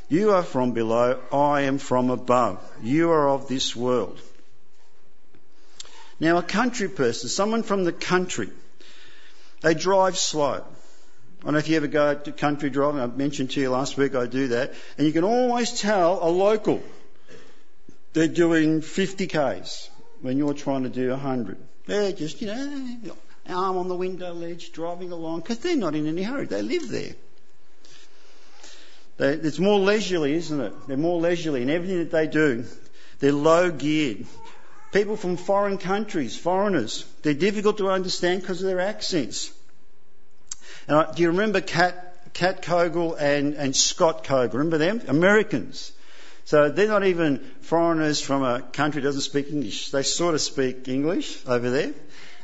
You 0.08 0.32
are 0.32 0.42
from 0.42 0.72
below, 0.72 1.20
I 1.30 1.62
am 1.62 1.76
from 1.76 2.08
above. 2.08 2.58
You 2.82 3.10
are 3.10 3.28
of 3.28 3.46
this 3.46 3.76
world. 3.76 4.18
Now, 6.18 6.38
a 6.38 6.42
country 6.42 6.88
person, 6.88 7.28
someone 7.28 7.62
from 7.62 7.84
the 7.84 7.92
country, 7.92 8.48
they 9.60 9.74
drive 9.74 10.16
slow. 10.16 10.64
I 11.40 11.44
don't 11.44 11.52
know 11.54 11.58
if 11.58 11.68
you 11.68 11.76
ever 11.76 11.86
go 11.86 12.14
to 12.14 12.32
country 12.32 12.68
driving. 12.68 13.00
I 13.00 13.06
mentioned 13.06 13.52
to 13.52 13.60
you 13.60 13.70
last 13.70 13.96
week 13.96 14.14
I 14.14 14.26
do 14.26 14.48
that. 14.48 14.74
And 14.98 15.06
you 15.06 15.12
can 15.12 15.24
always 15.24 15.80
tell 15.80 16.18
a 16.22 16.28
local, 16.28 16.82
they're 18.12 18.28
doing 18.28 18.82
50 18.82 19.26
Ks 19.26 19.88
when 20.20 20.36
you're 20.36 20.54
trying 20.54 20.82
to 20.82 20.90
do 20.90 21.10
100. 21.10 21.56
They're 21.86 22.12
just, 22.12 22.42
you 22.42 22.48
know, 22.48 23.16
arm 23.48 23.78
on 23.78 23.88
the 23.88 23.96
window 23.96 24.34
ledge, 24.34 24.72
driving 24.72 25.12
along, 25.12 25.40
because 25.40 25.58
they're 25.58 25.76
not 25.76 25.94
in 25.94 26.06
any 26.06 26.22
hurry. 26.22 26.44
They 26.44 26.62
live 26.62 26.88
there. 26.88 27.14
They, 29.16 29.32
it's 29.32 29.58
more 29.58 29.78
leisurely, 29.78 30.34
isn't 30.34 30.60
it? 30.60 30.72
They're 30.88 30.96
more 30.96 31.20
leisurely 31.20 31.62
in 31.62 31.70
everything 31.70 31.98
that 31.98 32.10
they 32.10 32.26
do. 32.26 32.64
They're 33.18 33.32
low 33.32 33.70
geared. 33.70 34.26
People 34.92 35.16
from 35.16 35.36
foreign 35.36 35.78
countries, 35.78 36.36
foreigners, 36.36 37.04
they're 37.22 37.34
difficult 37.34 37.78
to 37.78 37.90
understand 37.90 38.40
because 38.40 38.60
of 38.60 38.68
their 38.68 38.80
accents. 38.80 39.52
And 40.88 40.96
I, 40.96 41.12
do 41.12 41.22
you 41.22 41.28
remember 41.28 41.60
Kat, 41.60 42.32
Kat 42.32 42.62
Kogel 42.62 43.14
and, 43.14 43.54
and 43.54 43.76
Scott 43.76 44.24
Kogel? 44.24 44.54
Remember 44.54 44.78
them? 44.78 45.02
Americans. 45.06 45.92
So 46.44 46.68
they're 46.70 46.88
not 46.88 47.04
even 47.04 47.38
foreigners 47.60 48.20
from 48.20 48.42
a 48.42 48.62
country 48.62 49.02
that 49.02 49.08
doesn't 49.08 49.20
speak 49.20 49.50
English. 49.50 49.90
They 49.90 50.02
sort 50.02 50.34
of 50.34 50.40
speak 50.40 50.88
English 50.88 51.46
over 51.46 51.70
there. 51.70 51.92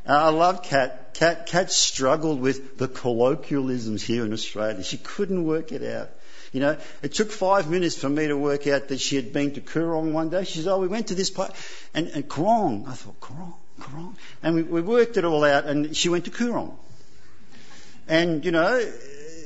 Uh, 0.09 0.13
I 0.13 0.29
love. 0.29 0.63
Kat. 0.63 1.15
Kat 1.15 1.73
struggled 1.73 2.41
with 2.41 2.79
the 2.79 2.87
colloquialisms 2.87 4.05
here 4.05 4.25
in 4.25 4.33
Australia. 4.33 4.85
She 4.85 4.99
couldn't 4.99 5.45
work 5.45 5.73
it 5.73 5.83
out. 5.83 6.11
You 6.57 6.63
know, 6.63 6.79
it 7.03 7.13
took 7.13 7.31
five 7.31 7.69
minutes 7.69 7.99
for 7.99 8.09
me 8.09 8.29
to 8.29 8.35
work 8.35 8.67
out 8.67 8.89
that 8.89 8.99
she 8.99 9.17
had 9.17 9.31
been 9.31 9.53
to 9.53 9.61
Coorong 9.61 10.13
one 10.13 10.31
day. 10.31 10.45
She 10.45 10.61
said, 10.61 10.73
oh, 10.73 10.79
we 10.79 10.89
went 10.89 11.09
to 11.09 11.15
this 11.15 11.29
place. 11.29 11.51
And, 11.93 12.09
and 12.09 12.27
Coorong. 12.27 12.89
I 12.89 12.95
thought, 12.95 13.21
Coorong, 13.21 13.53
Coorong. 13.79 14.15
And 14.43 14.55
we, 14.55 14.63
we 14.63 14.81
worked 14.81 15.19
it 15.19 15.27
all 15.27 15.45
out 15.45 15.67
and 15.67 15.95
she 15.95 16.09
went 16.09 16.25
to 16.25 16.31
Coorong. 16.31 16.75
And, 18.09 18.43
you 18.43 18.53
know, 18.53 18.91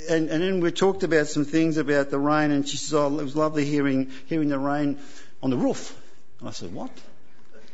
and, 0.08 0.30
and 0.30 0.40
then 0.40 0.60
we 0.60 0.70
talked 0.70 1.02
about 1.02 1.26
some 1.26 1.44
things 1.44 1.78
about 1.78 2.10
the 2.10 2.18
rain 2.20 2.52
and 2.52 2.68
she 2.68 2.76
said, 2.76 2.96
oh, 2.96 3.18
it 3.18 3.24
was 3.24 3.34
lovely 3.34 3.64
hearing, 3.64 4.12
hearing 4.26 4.48
the 4.48 4.60
rain 4.60 4.96
on 5.42 5.50
the 5.50 5.56
roof. 5.56 6.00
And 6.38 6.48
I 6.48 6.52
said, 6.52 6.72
what? 6.72 6.92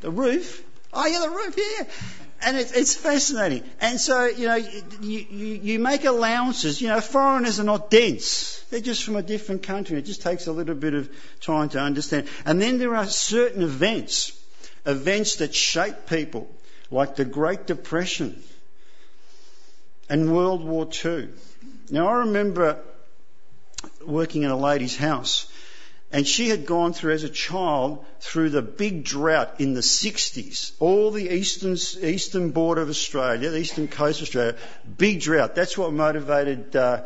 The 0.01 0.11
roof? 0.11 0.65
Oh 0.95 1.05
yeah, 1.05 1.21
the 1.21 1.29
roof, 1.29 1.59
yeah. 1.59 1.85
And 2.43 2.57
it, 2.57 2.73
it's 2.75 2.95
fascinating. 2.95 3.63
And 3.81 4.01
so, 4.01 4.27
you 4.27 4.47
know, 4.47 4.57
you, 4.57 4.79
you, 5.01 5.47
you 5.63 5.79
make 5.79 6.05
allowances. 6.05 6.81
You 6.81 6.89
know, 6.89 7.01
foreigners 7.01 7.61
are 7.61 7.65
not 7.65 7.91
dense. 7.91 8.63
They're 8.71 8.81
just 8.81 9.05
from 9.05 9.17
a 9.17 9.23
different 9.23 9.63
country. 9.63 9.99
It 9.99 10.03
just 10.03 10.23
takes 10.23 10.47
a 10.47 10.53
little 10.53 10.75
bit 10.75 10.95
of 10.95 11.11
time 11.41 11.69
to 11.71 11.81
understand. 11.81 12.29
And 12.45 12.61
then 12.61 12.79
there 12.79 12.95
are 12.95 13.07
certain 13.07 13.63
events, 13.63 14.33
events 14.85 15.37
that 15.37 15.55
shape 15.55 16.07
people, 16.09 16.49
like 16.91 17.17
the 17.17 17.25
Great 17.25 17.67
Depression 17.67 18.43
and 20.09 20.33
World 20.35 20.65
War 20.65 20.89
II. 21.05 21.29
Now, 21.91 22.09
I 22.09 22.13
remember 22.19 22.79
working 24.05 24.43
in 24.43 24.51
a 24.51 24.57
lady's 24.57 24.97
house 24.97 25.51
and 26.13 26.27
she 26.27 26.49
had 26.49 26.67
gone 26.67 26.93
through 26.93 27.13
as 27.13 27.25
a 27.25 27.29
child 27.29 28.05
through 28.21 28.51
the 28.51 28.63
big 28.63 29.05
drought 29.05 29.61
in 29.61 29.75
the 29.75 29.81
60s. 29.81 30.73
All 30.79 31.11
the 31.11 31.35
eastern, 31.35 31.73
eastern 31.73 32.51
border 32.51 32.83
of 32.83 32.89
Australia, 32.89 33.51
the 33.51 33.59
eastern 33.59 33.89
coast 33.89 34.21
of 34.21 34.25
Australia, 34.25 34.57
big 34.97 35.21
drought. 35.21 35.55
That's 35.55 35.77
what 35.77 35.93
motivated, 35.93 36.77
uh, 36.77 37.03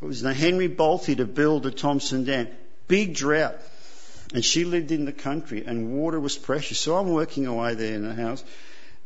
what 0.00 0.08
was 0.08 0.20
the 0.20 0.34
Henry 0.34 0.68
Bolte 0.68 1.16
to 1.16 1.26
build 1.26 1.62
the 1.62 1.70
Thomson 1.70 2.24
Dam. 2.24 2.48
Big 2.88 3.14
drought. 3.14 3.56
And 4.34 4.44
she 4.44 4.64
lived 4.64 4.90
in 4.90 5.04
the 5.04 5.12
country 5.12 5.64
and 5.64 5.92
water 5.92 6.18
was 6.18 6.36
precious. 6.36 6.78
So 6.78 6.96
I'm 6.96 7.12
working 7.12 7.46
away 7.46 7.74
there 7.74 7.94
in 7.94 8.02
the 8.02 8.14
house 8.14 8.42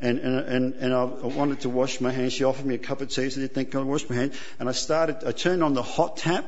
and, 0.00 0.18
and, 0.20 0.38
and, 0.38 0.74
and 0.74 0.94
I 0.94 1.04
wanted 1.04 1.60
to 1.60 1.68
wash 1.68 2.00
my 2.00 2.10
hands. 2.10 2.32
She 2.32 2.44
offered 2.44 2.64
me 2.64 2.76
a 2.76 2.78
cup 2.78 3.00
of 3.00 3.08
tea, 3.08 3.30
so 3.30 3.40
I 3.40 3.44
said, 3.44 3.54
thank 3.54 3.70
God 3.70 3.80
I 3.80 3.84
wash 3.84 4.08
my 4.08 4.16
hands. 4.16 4.38
And 4.58 4.68
I 4.68 4.72
started, 4.72 5.24
I 5.26 5.32
turned 5.32 5.62
on 5.62 5.74
the 5.74 5.82
hot 5.82 6.16
tap, 6.16 6.44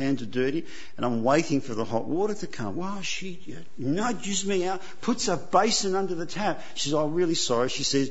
hands 0.00 0.22
are 0.22 0.26
dirty, 0.26 0.66
and 0.96 1.06
I'm 1.06 1.22
waiting 1.22 1.60
for 1.60 1.74
the 1.74 1.84
hot 1.84 2.06
water 2.06 2.34
to 2.34 2.46
come. 2.46 2.76
Well, 2.76 3.02
she 3.02 3.38
nudges 3.78 4.44
me 4.44 4.66
out, 4.66 4.82
puts 5.00 5.28
a 5.28 5.36
basin 5.36 5.94
under 5.94 6.14
the 6.14 6.26
tap. 6.26 6.62
She 6.74 6.88
says, 6.88 6.94
oh, 6.94 7.04
I'm 7.04 7.14
really 7.14 7.34
sorry. 7.34 7.68
She 7.68 7.84
says, 7.84 8.10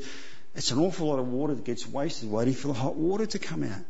it's 0.55 0.71
an 0.71 0.79
awful 0.79 1.07
lot 1.07 1.19
of 1.19 1.27
water 1.27 1.55
that 1.55 1.65
gets 1.65 1.87
wasted 1.87 2.29
waiting 2.29 2.53
for 2.53 2.67
the 2.67 2.73
hot 2.73 2.95
water 2.95 3.25
to 3.25 3.39
come 3.39 3.63
out. 3.63 3.81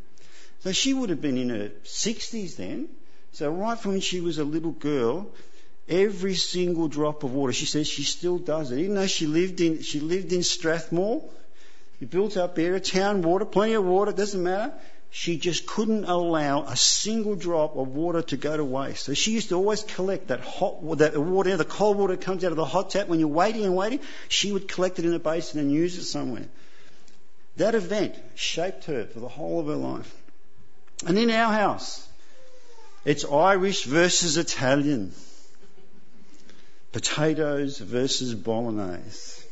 So 0.62 0.72
she 0.72 0.94
would 0.94 1.10
have 1.10 1.22
been 1.22 1.38
in 1.38 1.50
her 1.50 1.72
60s 1.84 2.56
then. 2.56 2.90
So 3.32 3.50
right 3.52 3.78
from 3.78 3.92
when 3.92 4.02
she 4.02 4.22
was 4.22 4.40
a 4.40 4.44
little 4.44 4.72
girl, 4.72 5.28
every 5.88 6.36
single 6.36 6.88
drop 6.88 7.24
of 7.24 7.34
water, 7.34 7.54
she 7.54 7.66
says 7.66 7.88
she 7.88 8.04
still 8.04 8.38
does 8.38 8.72
it. 8.72 8.80
Even 8.80 8.96
though 8.96 9.08
she 9.08 9.28
lived 9.28 9.62
in, 9.62 9.82
she 9.82 10.00
lived 10.00 10.34
in 10.34 10.44
Strathmore, 10.44 11.24
you 12.00 12.08
built 12.08 12.38
up 12.38 12.58
area, 12.58 12.80
town 12.80 13.22
water, 13.22 13.46
plenty 13.46 13.74
of 13.74 13.86
water, 13.86 14.12
doesn't 14.12 14.42
matter 14.42 14.74
she 15.12 15.38
just 15.38 15.66
couldn't 15.66 16.06
allow 16.06 16.64
a 16.64 16.76
single 16.76 17.36
drop 17.36 17.76
of 17.76 17.88
water 17.90 18.22
to 18.22 18.38
go 18.38 18.56
to 18.56 18.64
waste. 18.64 19.06
So 19.06 19.14
she 19.14 19.32
used 19.32 19.50
to 19.50 19.56
always 19.56 19.82
collect 19.82 20.28
that 20.28 20.40
hot, 20.40 20.98
that 21.00 21.18
water, 21.18 21.58
the 21.58 21.66
cold 21.66 21.98
water 21.98 22.16
comes 22.16 22.44
out 22.44 22.52
of 22.52 22.58
the 22.58 22.66
hot 22.66 22.92
tap 22.92 23.08
when 23.08 23.20
you're 23.20 23.28
waiting 23.28 23.66
and 23.66 23.76
waiting. 23.76 24.02
She 24.28 24.52
would 24.52 24.68
collect 24.68 25.00
it 25.00 25.06
in 25.06 25.14
a 25.14 25.20
basin 25.20 25.60
and 25.60 25.72
use 25.72 25.98
it 25.98 26.04
somewhere. 26.04 26.46
That 27.58 27.74
event 27.74 28.16
shaped 28.36 28.86
her 28.86 29.06
for 29.06 29.20
the 29.20 29.28
whole 29.28 29.60
of 29.60 29.68
her 29.68 29.76
life. 29.76 30.16
And 31.06 31.18
in 31.18 31.32
our 31.32 31.52
house, 31.52 32.08
it's 33.04 33.26
Irish 33.26 33.86
versus 33.86 34.38
Italian. 34.38 35.12
Potatoes 36.92 37.80
versus 37.80 38.36
bolognese. 38.36 39.44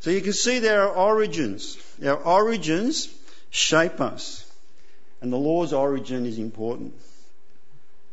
So 0.00 0.10
you 0.10 0.20
can 0.20 0.32
see 0.32 0.58
there 0.58 0.82
are 0.82 0.94
origins. 0.94 1.76
Our 2.04 2.16
origins 2.16 3.08
shape 3.50 4.00
us. 4.00 4.44
And 5.20 5.32
the 5.32 5.36
Lord's 5.36 5.72
origin 5.72 6.26
is 6.26 6.38
important. 6.38 6.94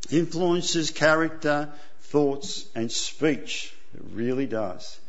Influences 0.10 0.92
character, 0.92 1.70
thoughts, 2.02 2.66
and 2.76 2.92
speech. 2.92 3.74
It 3.94 4.02
really 4.14 4.46
does. 4.46 5.00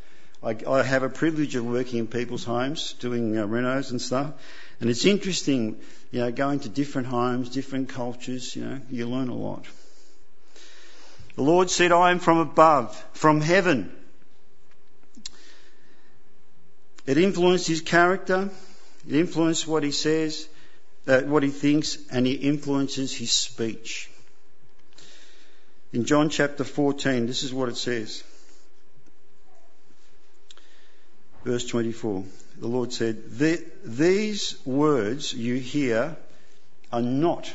I, 0.43 0.57
I 0.69 0.83
have 0.83 1.03
a 1.03 1.09
privilege 1.09 1.55
of 1.57 1.65
working 1.65 1.99
in 1.99 2.07
people's 2.07 2.45
homes, 2.45 2.95
doing 2.95 3.37
uh, 3.37 3.47
renos 3.47 3.91
and 3.91 4.01
stuff. 4.01 4.33
And 4.81 4.91
it's 4.91 5.05
interesting, 5.05 5.81
you 6.11 6.21
know, 6.21 6.31
going 6.31 6.61
to 6.61 6.69
different 6.69 7.09
homes, 7.09 7.49
different 7.49 7.89
cultures, 7.89 8.55
you 8.55 8.65
know, 8.65 8.81
you 8.91 9.07
learn 9.07 9.29
a 9.29 9.35
lot. 9.35 9.65
The 11.35 11.43
Lord 11.43 11.71
said, 11.71 11.93
I 11.93 12.11
am 12.11 12.19
from 12.19 12.39
above, 12.39 12.97
from 13.13 13.41
heaven. 13.41 13.93
It 17.07 17.19
influenced 17.19 17.69
his 17.69 17.83
character, 17.83 18.51
it 19.07 19.15
influences 19.15 19.67
what 19.67 19.83
he 19.83 19.93
says, 19.93 20.49
uh, 21.07 21.21
what 21.21 21.43
he 21.43 21.51
thinks, 21.51 21.99
and 22.11 22.27
it 22.27 22.39
influences 22.39 23.15
his 23.15 23.33
speech. 23.33 24.11
In 25.93 26.05
John 26.05 26.29
chapter 26.29 26.65
14, 26.65 27.27
this 27.27 27.43
is 27.43 27.55
what 27.55 27.69
it 27.69 27.77
says. 27.77 28.23
Verse 31.45 31.67
24. 31.67 32.25
The 32.59 32.67
Lord 32.67 32.93
said, 32.93 33.39
These 33.85 34.57
words 34.67 35.33
you 35.33 35.55
hear 35.55 36.17
are 36.93 37.03
not, 37.03 37.53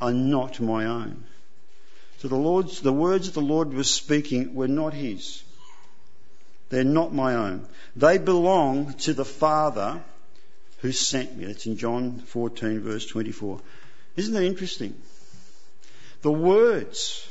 are 0.00 0.12
not 0.12 0.60
my 0.60 0.84
own. 0.86 1.24
So 2.18 2.28
the 2.28 2.36
Lord's, 2.36 2.80
the 2.80 2.92
words 2.92 3.32
the 3.32 3.40
Lord 3.40 3.72
was 3.72 3.90
speaking 3.90 4.54
were 4.54 4.68
not 4.68 4.92
his. 4.92 5.42
They're 6.68 6.84
not 6.84 7.12
my 7.12 7.34
own. 7.34 7.66
They 7.96 8.18
belong 8.18 8.94
to 9.00 9.14
the 9.14 9.24
Father 9.24 10.02
who 10.82 10.90
sent 10.90 11.36
me. 11.36 11.44
That's 11.44 11.66
in 11.66 11.76
John 11.76 12.18
14, 12.18 12.80
verse 12.80 13.06
24. 13.06 13.60
Isn't 14.16 14.34
that 14.34 14.42
interesting? 14.42 14.94
The 16.22 16.32
words 16.32 17.26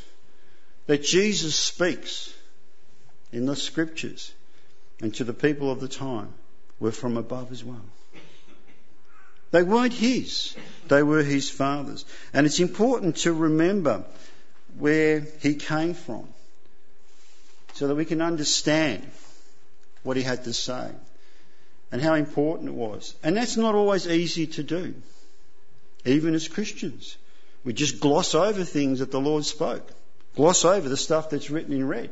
that 0.87 1.03
Jesus 1.03 1.55
speaks 1.55 2.33
in 3.31 3.45
the 3.45 3.55
scriptures 3.55 4.33
and 5.01 5.13
to 5.15 5.25
the 5.25 5.33
people 5.33 5.69
of 5.69 5.81
the 5.81 5.89
time 5.89 6.33
were 6.79 6.91
from 6.91 7.17
above 7.17 7.51
as 7.51 7.63
well. 7.63 7.85
They 9.51 9.63
weren't 9.63 9.93
his, 9.93 10.55
they 10.87 11.03
were 11.03 11.21
his 11.21 11.49
father's. 11.49 12.05
And 12.33 12.45
it's 12.45 12.61
important 12.61 13.17
to 13.17 13.33
remember 13.33 14.05
where 14.77 15.27
he 15.41 15.55
came 15.55 15.93
from 15.93 16.25
so 17.73 17.89
that 17.89 17.95
we 17.95 18.05
can 18.05 18.21
understand 18.21 19.05
what 20.03 20.15
he 20.15 20.23
had 20.23 20.45
to 20.45 20.53
say 20.53 20.91
and 21.91 22.01
how 22.01 22.13
important 22.13 22.69
it 22.69 22.75
was. 22.75 23.15
And 23.23 23.35
that's 23.35 23.57
not 23.57 23.75
always 23.75 24.07
easy 24.07 24.47
to 24.47 24.63
do, 24.63 24.93
even 26.05 26.33
as 26.33 26.47
Christians. 26.47 27.17
We 27.63 27.73
just 27.73 27.99
gloss 27.99 28.33
over 28.33 28.63
things 28.63 28.99
that 28.99 29.11
the 29.11 29.19
Lord 29.19 29.45
spoke, 29.45 29.87
gloss 30.35 30.65
over 30.65 30.87
the 30.87 30.97
stuff 30.97 31.29
that's 31.29 31.49
written 31.49 31.73
in 31.73 31.87
red. 31.87 32.09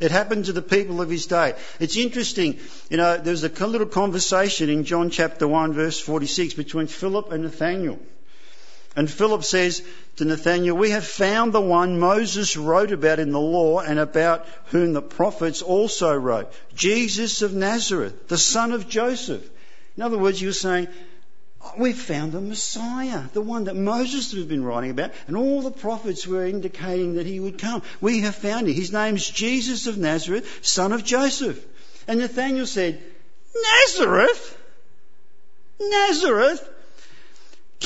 It 0.00 0.10
happened 0.10 0.46
to 0.46 0.52
the 0.52 0.62
people 0.62 1.00
of 1.00 1.08
his 1.08 1.26
day. 1.26 1.54
It's 1.80 1.96
interesting, 1.96 2.58
you 2.90 2.96
know, 2.96 3.16
there's 3.18 3.44
a 3.44 3.66
little 3.66 3.86
conversation 3.86 4.68
in 4.68 4.84
John 4.84 5.10
chapter 5.10 5.46
1 5.46 5.72
verse 5.72 6.00
46 6.00 6.54
between 6.54 6.86
Philip 6.86 7.32
and 7.32 7.44
Nathanael. 7.44 7.98
And 8.96 9.10
Philip 9.10 9.44
says 9.44 9.82
to 10.16 10.24
Nathanael, 10.24 10.74
We 10.74 10.90
have 10.90 11.06
found 11.06 11.52
the 11.52 11.60
one 11.60 12.00
Moses 12.00 12.56
wrote 12.56 12.92
about 12.92 13.18
in 13.18 13.30
the 13.30 13.38
law 13.38 13.80
and 13.80 13.98
about 13.98 14.46
whom 14.66 14.94
the 14.94 15.02
prophets 15.02 15.60
also 15.60 16.14
wrote, 16.14 16.50
Jesus 16.74 17.42
of 17.42 17.52
Nazareth, 17.52 18.28
the 18.28 18.38
son 18.38 18.72
of 18.72 18.88
Joseph. 18.88 19.46
In 19.98 20.02
other 20.02 20.16
words, 20.16 20.40
you're 20.40 20.52
saying, 20.52 20.88
We've 21.76 21.98
found 21.98 22.32
the 22.32 22.40
Messiah, 22.40 23.24
the 23.34 23.42
one 23.42 23.64
that 23.64 23.76
Moses 23.76 24.32
has 24.32 24.44
been 24.44 24.64
writing 24.64 24.90
about, 24.90 25.10
and 25.26 25.36
all 25.36 25.60
the 25.60 25.70
prophets 25.70 26.26
were 26.26 26.46
indicating 26.46 27.14
that 27.14 27.26
he 27.26 27.38
would 27.38 27.58
come. 27.58 27.82
We 28.00 28.20
have 28.20 28.36
found 28.36 28.68
him. 28.68 28.74
His 28.74 28.92
name's 28.92 29.28
Jesus 29.28 29.86
of 29.86 29.98
Nazareth, 29.98 30.60
son 30.62 30.92
of 30.92 31.04
Joseph. 31.04 31.62
And 32.08 32.20
Nathanael 32.20 32.66
said, 32.66 33.02
Nazareth? 33.54 34.58
Nazareth? 35.80 36.66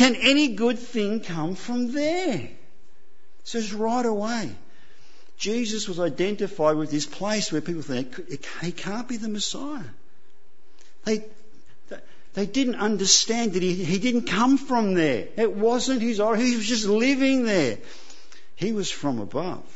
Can 0.01 0.17
any 0.17 0.49
good 0.49 0.79
thing 0.79 1.21
come 1.21 1.55
from 1.55 1.93
there? 1.93 2.37
It 2.37 2.51
says 3.45 3.75
right 3.75 4.07
away. 4.07 4.51
Jesus 5.37 5.87
was 5.89 6.01
identified 6.01 6.77
with 6.77 6.91
this 6.91 7.05
place 7.05 7.53
where 7.53 7.61
people 7.61 7.83
think 7.83 8.19
he 8.63 8.73
can't 8.73 9.07
be 9.07 9.19
the 9.19 9.29
Messiah. 9.29 9.85
They, 11.05 11.27
they 12.33 12.47
didn't 12.47 12.77
understand 12.77 13.53
that 13.53 13.63
he, 13.63 13.75
he 13.75 13.99
didn't 13.99 14.23
come 14.23 14.57
from 14.57 14.95
there. 14.95 15.29
It 15.37 15.53
wasn't 15.53 16.01
his 16.01 16.19
origin. 16.19 16.47
He 16.47 16.57
was 16.57 16.67
just 16.67 16.87
living 16.87 17.45
there. 17.45 17.77
He 18.57 18.73
was 18.73 18.91
from 18.91 19.19
above. 19.19 19.67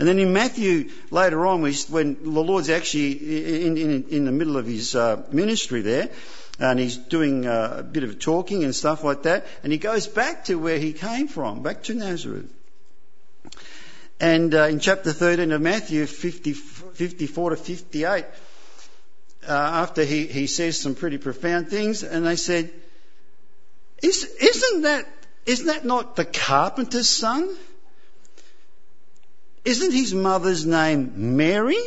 And 0.00 0.08
then 0.08 0.18
in 0.18 0.32
Matthew, 0.32 0.90
later 1.12 1.46
on, 1.46 1.62
when 1.62 2.16
the 2.20 2.42
Lord's 2.42 2.68
actually 2.68 3.64
in, 3.64 3.76
in, 3.76 4.04
in 4.08 4.24
the 4.24 4.32
middle 4.32 4.56
of 4.56 4.66
his 4.66 4.96
uh, 4.96 5.22
ministry 5.30 5.82
there, 5.82 6.10
and 6.58 6.78
he's 6.78 6.96
doing 6.96 7.46
uh, 7.46 7.76
a 7.78 7.82
bit 7.82 8.04
of 8.04 8.18
talking 8.18 8.64
and 8.64 8.74
stuff 8.74 9.04
like 9.04 9.22
that, 9.22 9.46
and 9.62 9.72
he 9.72 9.78
goes 9.78 10.06
back 10.06 10.44
to 10.44 10.56
where 10.56 10.78
he 10.78 10.92
came 10.92 11.28
from, 11.28 11.62
back 11.62 11.82
to 11.84 11.94
Nazareth. 11.94 12.52
And 14.20 14.54
uh, 14.54 14.64
in 14.64 14.78
chapter 14.78 15.12
13 15.12 15.50
of 15.50 15.60
Matthew, 15.60 16.06
50, 16.06 16.52
54 16.52 17.50
to 17.50 17.56
58, 17.56 18.24
uh, 19.48 19.50
after 19.50 20.04
he, 20.04 20.26
he 20.26 20.46
says 20.46 20.78
some 20.78 20.94
pretty 20.94 21.18
profound 21.18 21.68
things, 21.68 22.04
and 22.04 22.24
they 22.24 22.36
said, 22.36 22.70
Is, 24.02 24.24
isn't 24.24 24.82
that, 24.82 25.08
isn't 25.46 25.66
that 25.66 25.84
not 25.84 26.14
the 26.14 26.24
carpenter's 26.24 27.08
son? 27.08 27.52
Isn't 29.64 29.92
his 29.92 30.14
mother's 30.14 30.66
name 30.66 31.36
Mary? 31.36 31.82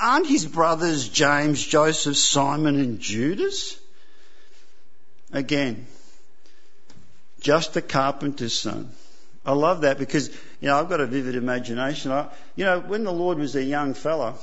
Aren't 0.00 0.26
his 0.26 0.46
brothers 0.46 1.08
James, 1.08 1.64
Joseph, 1.64 2.16
Simon, 2.16 2.78
and 2.78 3.00
Judas? 3.00 3.76
Again, 5.32 5.86
just 7.40 7.76
a 7.76 7.82
carpenter's 7.82 8.54
son. 8.54 8.90
I 9.44 9.52
love 9.52 9.80
that 9.82 9.98
because, 9.98 10.28
you 10.60 10.68
know, 10.68 10.78
I've 10.78 10.88
got 10.88 11.00
a 11.00 11.06
vivid 11.06 11.34
imagination. 11.34 12.12
I, 12.12 12.28
you 12.54 12.64
know, 12.64 12.80
when 12.80 13.04
the 13.04 13.12
Lord 13.12 13.38
was 13.38 13.56
a 13.56 13.62
young 13.62 13.94
fella, 13.94 14.34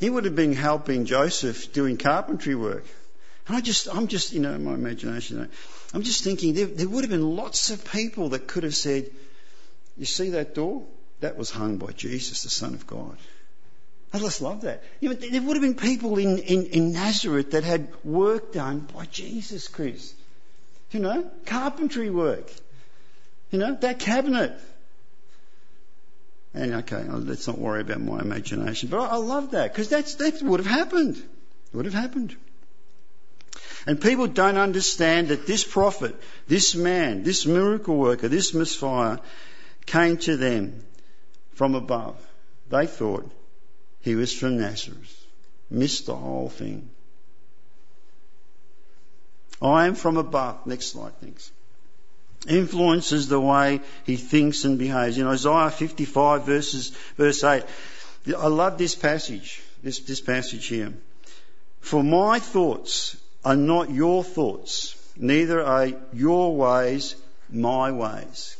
he 0.00 0.08
would 0.08 0.24
have 0.24 0.36
been 0.36 0.54
helping 0.54 1.04
Joseph 1.04 1.72
doing 1.72 1.96
carpentry 1.96 2.54
work. 2.54 2.84
And 3.46 3.56
I 3.56 3.60
just, 3.60 3.88
I'm 3.94 4.06
just, 4.06 4.32
you 4.32 4.40
know, 4.40 4.56
my 4.58 4.74
imagination, 4.74 5.42
eh? 5.42 5.46
I'm 5.94 6.02
just 6.02 6.24
thinking 6.24 6.54
there, 6.54 6.66
there 6.66 6.88
would 6.88 7.04
have 7.04 7.10
been 7.10 7.36
lots 7.36 7.70
of 7.70 7.90
people 7.90 8.30
that 8.30 8.46
could 8.46 8.62
have 8.62 8.74
said, 8.74 9.10
you 9.96 10.06
see 10.06 10.30
that 10.30 10.54
door? 10.54 10.84
That 11.20 11.36
was 11.36 11.50
hung 11.50 11.76
by 11.76 11.92
Jesus, 11.92 12.42
the 12.42 12.50
Son 12.50 12.74
of 12.74 12.86
God. 12.86 13.16
I 14.12 14.18
just 14.18 14.42
love 14.42 14.62
that. 14.62 14.82
You 15.00 15.10
know, 15.10 15.14
there 15.14 15.40
would 15.40 15.56
have 15.56 15.62
been 15.62 15.74
people 15.74 16.18
in, 16.18 16.38
in, 16.38 16.66
in 16.66 16.92
Nazareth 16.92 17.52
that 17.52 17.64
had 17.64 17.88
work 18.04 18.52
done 18.52 18.80
by 18.94 19.06
Jesus 19.06 19.68
Christ. 19.68 20.14
You 20.90 21.00
know, 21.00 21.30
carpentry 21.46 22.10
work. 22.10 22.52
You 23.50 23.58
know, 23.58 23.74
that 23.80 23.98
cabinet. 23.98 24.58
And 26.52 26.74
okay, 26.74 27.04
let's 27.08 27.46
not 27.46 27.58
worry 27.58 27.80
about 27.80 28.02
my 28.02 28.20
imagination. 28.20 28.90
But 28.90 29.00
I, 29.00 29.06
I 29.06 29.16
love 29.16 29.52
that 29.52 29.72
because 29.72 29.88
that's, 29.88 30.16
that 30.16 30.42
would 30.42 30.60
have 30.60 30.66
happened. 30.66 31.16
It 31.16 31.76
would 31.76 31.86
have 31.86 31.94
happened. 31.94 32.36
And 33.86 34.00
people 34.00 34.26
don't 34.26 34.58
understand 34.58 35.28
that 35.28 35.46
this 35.46 35.64
prophet, 35.64 36.14
this 36.46 36.74
man, 36.74 37.22
this 37.22 37.46
miracle 37.46 37.96
worker, 37.96 38.28
this 38.28 38.52
Messiah 38.52 39.18
came 39.86 40.18
to 40.18 40.36
them 40.36 40.84
from 41.54 41.74
above. 41.74 42.16
They 42.68 42.86
thought 42.86 43.30
he 44.02 44.14
was 44.14 44.32
from 44.32 44.58
Nazareth. 44.58 45.26
Missed 45.70 46.06
the 46.06 46.16
whole 46.16 46.50
thing. 46.50 46.90
I 49.60 49.86
am 49.86 49.94
from 49.94 50.16
above. 50.16 50.66
Next 50.66 50.86
slide, 50.86 51.16
thanks 51.20 51.50
influences 52.48 53.28
the 53.28 53.40
way 53.40 53.80
he 54.04 54.16
thinks 54.16 54.64
and 54.64 54.78
behaves. 54.78 55.18
In 55.18 55.26
Isaiah 55.26 55.70
55 55.70 56.44
verses, 56.44 56.90
verse 57.16 57.42
8, 57.44 57.64
I 58.36 58.46
love 58.46 58.78
this 58.78 58.94
passage, 58.94 59.62
this, 59.82 60.00
this 60.00 60.20
passage 60.20 60.66
here. 60.66 60.92
For 61.80 62.02
my 62.02 62.38
thoughts 62.38 63.16
are 63.44 63.56
not 63.56 63.90
your 63.90 64.22
thoughts, 64.22 64.96
neither 65.16 65.62
are 65.62 65.90
your 66.12 66.56
ways 66.56 67.16
my 67.50 67.92
ways. 67.92 68.56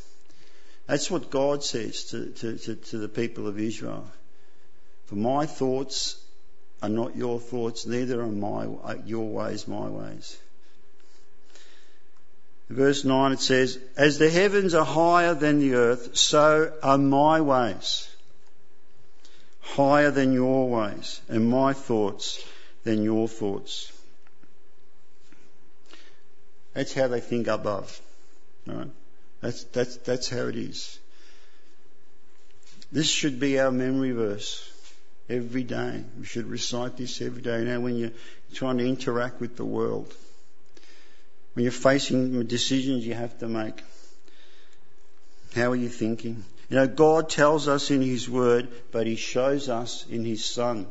That's 0.87 1.09
what 1.09 1.29
God 1.29 1.63
says 1.63 2.03
to, 2.05 2.29
to, 2.31 2.57
to, 2.57 2.75
to 2.75 2.97
the 2.97 3.07
people 3.07 3.47
of 3.47 3.59
Israel. 3.59 4.05
For 5.05 5.15
my 5.15 5.45
thoughts 5.45 6.19
are 6.81 6.89
not 6.89 7.15
your 7.15 7.39
thoughts, 7.39 7.85
neither 7.85 8.21
are 8.21 8.27
my, 8.27 8.67
your 9.05 9.27
ways 9.27 9.67
my 9.67 9.87
ways 9.87 10.37
verse 12.73 13.03
9 13.03 13.33
it 13.33 13.39
says, 13.39 13.79
As 13.95 14.17
the 14.17 14.29
heavens 14.29 14.73
are 14.73 14.85
higher 14.85 15.33
than 15.33 15.59
the 15.59 15.75
earth, 15.75 16.17
so 16.17 16.73
are 16.81 16.97
my 16.97 17.41
ways 17.41 18.09
higher 19.61 20.11
than 20.11 20.33
your 20.33 20.69
ways, 20.69 21.21
and 21.29 21.49
my 21.49 21.73
thoughts 21.73 22.43
than 22.83 23.03
your 23.03 23.27
thoughts. 23.27 23.91
That's 26.73 26.93
how 26.93 27.07
they 27.07 27.21
think 27.21 27.47
above. 27.47 28.01
Right? 28.65 28.89
That's, 29.41 29.63
that's, 29.65 29.97
that's 29.97 30.29
how 30.29 30.47
it 30.47 30.55
is. 30.55 30.99
This 32.91 33.09
should 33.09 33.39
be 33.39 33.59
our 33.59 33.71
memory 33.71 34.11
verse 34.11 34.72
every 35.33 35.63
day. 35.63 36.03
We 36.19 36.25
should 36.25 36.45
recite 36.45 36.97
this 36.97 37.21
every 37.21 37.41
day. 37.41 37.63
Now, 37.63 37.79
when 37.79 37.95
you're 37.95 38.11
trying 38.53 38.77
to 38.77 38.85
interact 38.85 39.41
with 39.41 39.57
the 39.57 39.65
world, 39.65 40.13
when 41.53 41.63
you're 41.63 41.71
facing 41.71 42.45
decisions 42.45 43.05
you 43.05 43.13
have 43.13 43.37
to 43.39 43.47
make, 43.47 43.81
how 45.55 45.71
are 45.71 45.75
you 45.75 45.89
thinking? 45.89 46.43
You 46.69 46.77
know, 46.77 46.87
God 46.87 47.29
tells 47.29 47.67
us 47.67 47.91
in 47.91 48.01
His 48.01 48.29
Word, 48.29 48.69
but 48.91 49.07
He 49.07 49.15
shows 49.15 49.69
us 49.69 50.05
in 50.09 50.25
His 50.25 50.45
Son 50.45 50.87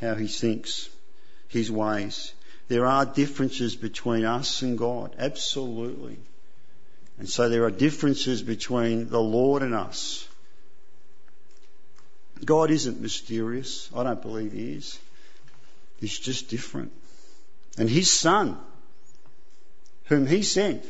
how 0.00 0.14
He 0.14 0.26
thinks, 0.26 0.88
His 1.48 1.70
ways. 1.70 2.32
There 2.68 2.86
are 2.86 3.04
differences 3.04 3.76
between 3.76 4.24
us 4.24 4.62
and 4.62 4.78
God, 4.78 5.14
absolutely. 5.18 6.18
And 7.18 7.28
so 7.28 7.48
there 7.48 7.64
are 7.64 7.70
differences 7.70 8.42
between 8.42 9.08
the 9.08 9.20
Lord 9.20 9.62
and 9.62 9.74
us. 9.74 10.26
God 12.44 12.70
isn't 12.70 13.00
mysterious. 13.00 13.88
I 13.94 14.02
don't 14.02 14.22
believe 14.22 14.52
He 14.52 14.72
is. 14.72 14.98
He's 16.00 16.18
just 16.18 16.48
different. 16.48 16.92
And 17.78 17.88
His 17.88 18.10
Son 18.10 18.58
whom 20.12 20.26
he 20.26 20.42
sent 20.42 20.84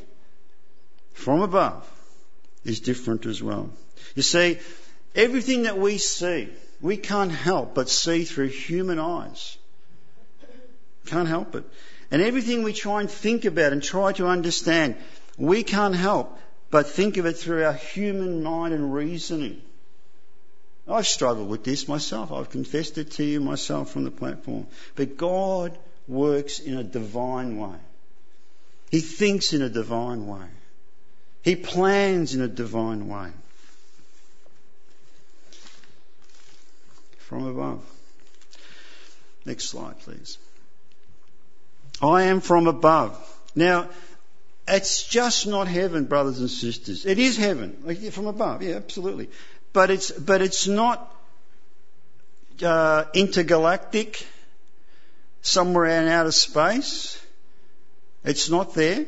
from 1.12 1.42
above 1.42 1.88
is 2.64 2.80
different 2.80 3.24
as 3.24 3.40
well. 3.40 3.70
You 4.16 4.22
see, 4.22 4.58
everything 5.14 5.62
that 5.62 5.78
we 5.78 5.98
see, 5.98 6.48
we 6.80 6.96
can't 6.96 7.30
help 7.30 7.74
but 7.74 7.88
see 7.88 8.24
through 8.24 8.48
human 8.48 8.98
eyes. 8.98 9.56
Can't 11.06 11.28
help 11.28 11.54
it. 11.54 11.64
And 12.10 12.20
everything 12.20 12.64
we 12.64 12.72
try 12.72 13.00
and 13.00 13.10
think 13.10 13.44
about 13.44 13.72
and 13.72 13.82
try 13.82 14.12
to 14.14 14.26
understand, 14.26 14.96
we 15.36 15.62
can't 15.62 15.94
help 15.94 16.38
but 16.70 16.88
think 16.88 17.16
of 17.16 17.26
it 17.26 17.34
through 17.34 17.64
our 17.64 17.72
human 17.72 18.42
mind 18.42 18.74
and 18.74 18.92
reasoning. 18.92 19.62
I've 20.88 21.06
struggled 21.06 21.48
with 21.48 21.64
this 21.64 21.86
myself. 21.86 22.32
I've 22.32 22.50
confessed 22.50 22.98
it 22.98 23.12
to 23.12 23.24
you 23.24 23.40
myself 23.40 23.90
from 23.90 24.04
the 24.04 24.10
platform. 24.10 24.66
But 24.96 25.16
God 25.16 25.78
works 26.08 26.58
in 26.58 26.76
a 26.76 26.82
divine 26.82 27.56
way. 27.56 27.76
He 28.90 29.00
thinks 29.00 29.52
in 29.52 29.62
a 29.62 29.68
divine 29.68 30.26
way. 30.26 30.46
He 31.42 31.56
plans 31.56 32.34
in 32.34 32.40
a 32.40 32.48
divine 32.48 33.08
way. 33.08 33.30
From 37.18 37.46
above. 37.46 37.84
Next 39.44 39.70
slide, 39.70 39.98
please. 40.00 40.38
I 42.02 42.24
am 42.24 42.40
from 42.40 42.66
above. 42.66 43.16
Now, 43.54 43.88
it's 44.68 45.06
just 45.08 45.46
not 45.46 45.66
heaven, 45.66 46.04
brothers 46.04 46.40
and 46.40 46.50
sisters. 46.50 47.06
It 47.06 47.18
is 47.18 47.36
heaven, 47.36 47.96
from 48.10 48.26
above, 48.26 48.62
yeah, 48.62 48.74
absolutely. 48.74 49.30
But 49.72 49.90
it's 49.90 50.10
but 50.10 50.42
it's 50.42 50.66
not 50.66 51.12
uh, 52.62 53.04
intergalactic, 53.14 54.26
somewhere 55.40 55.86
in 56.02 56.08
outer 56.08 56.32
space. 56.32 57.18
It's 58.24 58.50
not 58.50 58.74
there. 58.74 59.06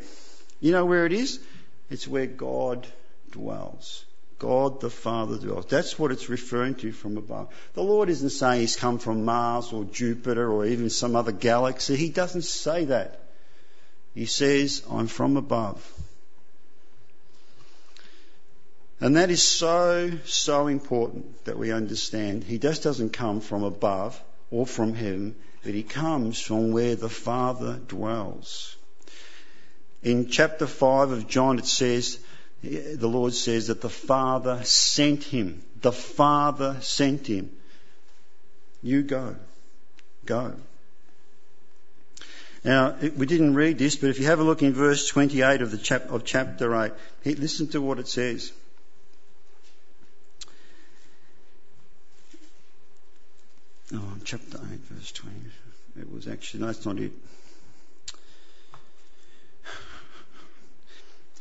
You 0.61 0.73
know 0.73 0.87
where 0.87 1.07
it 1.07 1.13
is? 1.13 1.41
It's 1.91 2.09
where 2.09 2.27
God 2.27 2.87
dwells. 3.31 4.05
God 4.39 4.81
the 4.81 4.91
Father 4.91 5.37
dwells. 5.37 5.67
That's 5.67 5.99
what 5.99 6.11
it's 6.11 6.29
referring 6.29 6.75
to 6.77 6.93
from 6.93 7.17
above. 7.17 7.49
The 7.75 7.83
Lord 7.83 8.09
isn't 8.09 8.31
saying 8.31 8.61
He's 8.61 8.77
come 8.77 8.99
from 8.99 9.25
Mars 9.25 9.73
or 9.73 9.85
Jupiter 9.85 10.51
or 10.51 10.67
even 10.67 10.91
some 10.91 11.17
other 11.17 11.33
galaxy. 11.33 11.97
He 11.97 12.11
doesn't 12.11 12.43
say 12.43 12.87
that. 12.87 13.21
He 14.15 14.27
says, 14.27 14.83
I'm 14.91 15.07
from 15.07 15.37
above. 15.37 15.83
And 19.01 19.17
that 19.17 19.31
is 19.31 19.43
so, 19.43 20.11
so 20.25 20.67
important 20.69 21.45
that 21.45 21.59
we 21.59 21.73
understand. 21.73 22.45
He 22.45 22.59
just 22.59 22.83
doesn't 22.83 23.13
come 23.13 23.41
from 23.41 23.65
above 23.65 24.21
or 24.51 24.67
from 24.67 24.95
heaven, 24.95 25.35
but 25.63 25.75
he 25.75 25.83
comes 25.83 26.41
from 26.41 26.73
where 26.73 26.95
the 26.97 27.09
Father 27.09 27.81
dwells. 27.89 28.77
In 30.03 30.29
chapter 30.29 30.67
5 30.67 31.11
of 31.11 31.29
John, 31.29 31.59
it 31.59 31.67
says, 31.67 32.19
the 32.63 33.09
Lord 33.09 33.35
says 33.35 33.67
that 33.67 33.81
the 33.81 33.91
Father 33.91 34.63
sent 34.65 35.25
him. 35.25 35.63
The 35.81 35.93
Father 35.93 36.77
sent 36.81 37.27
him. 37.27 37.51
You 38.83 39.03
go. 39.03 39.37
Go. 40.25 40.55
Now, 42.65 42.97
we 43.17 43.27
didn't 43.27 43.55
read 43.55 43.77
this, 43.79 43.97
but 43.97 44.09
if 44.09 44.19
you 44.19 44.27
have 44.27 44.41
a 44.41 44.45
look 44.45 44.63
in 44.63 44.73
verse 44.73 45.07
28 45.09 45.61
of, 45.61 45.71
the 45.71 45.77
chap- 45.77 46.11
of 46.11 46.25
chapter 46.25 46.93
8, 47.25 47.39
listen 47.39 47.69
to 47.69 47.81
what 47.83 47.99
it 47.99 48.09
says. 48.09 48.53
Oh, 53.93 54.14
chapter 54.25 54.59
8, 54.59 54.81
verse 54.91 55.13
20. 55.13 55.37
It 56.01 56.11
was 56.11 56.27
actually, 56.27 56.61
no, 56.61 56.67
that's 56.67 56.87
not 56.87 56.99
it. 56.99 57.13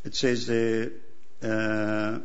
It 0.03 0.15
says 0.15 0.47
there, 0.47 0.91
uh, 1.41 2.19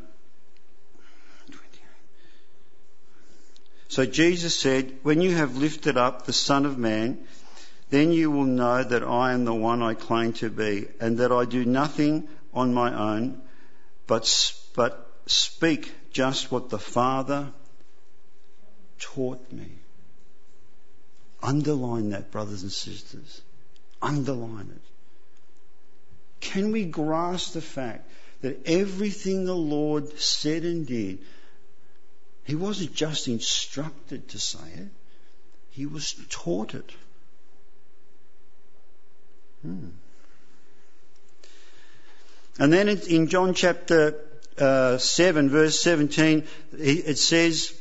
so 3.89 4.05
Jesus 4.05 4.59
said, 4.59 4.99
When 5.03 5.21
you 5.21 5.37
have 5.37 5.57
lifted 5.57 5.97
up 5.97 6.27
the 6.27 6.33
Son 6.33 6.67
of 6.67 6.77
Man, 6.77 7.25
then 7.91 8.13
you 8.13 8.31
will 8.31 8.45
know 8.45 8.83
that 8.83 9.05
I 9.05 9.33
am 9.33 9.45
the 9.45 9.55
one 9.55 9.81
I 9.81 9.95
claim 9.95 10.33
to 10.35 10.51
be, 10.51 10.89
and 11.01 11.19
that 11.19 11.31
I 11.31 11.45
do 11.45 11.65
nothing 11.65 12.29
on 12.53 12.75
my 12.75 13.15
own, 13.15 13.41
but, 14.09 14.53
but 14.75 15.09
speak 15.27 15.93
just 16.13 16.51
what 16.51 16.69
the 16.69 16.79
Father 16.81 17.53
taught 18.99 19.53
me. 19.53 19.78
Underline 21.43 22.11
that, 22.11 22.31
brothers 22.31 22.63
and 22.63 22.73
sisters. 22.73 23.43
Underline 24.03 24.71
it. 24.75 24.83
Can 26.41 26.73
we 26.73 26.85
grasp 26.85 27.53
the 27.53 27.61
fact 27.61 28.09
that 28.43 28.67
everything 28.67 29.45
the 29.45 29.55
Lord 29.55 30.19
said 30.19 30.63
and 30.65 30.87
did, 30.87 31.19
He 32.45 32.55
wasn't 32.55 32.95
just 32.95 33.29
instructed 33.29 34.29
to 34.29 34.39
say 34.39 34.67
it, 34.75 34.89
He 35.71 35.87
was 35.87 36.15
taught 36.29 36.75
it. 36.75 36.91
Hmm. 39.63 39.89
And 42.59 42.73
then 42.73 42.89
in 42.89 43.29
John 43.29 43.55
chapter 43.55 44.21
uh, 44.59 44.99
7, 44.99 45.51
verse 45.51 45.81
17, 45.81 46.45
it 46.73 47.19
says, 47.19 47.78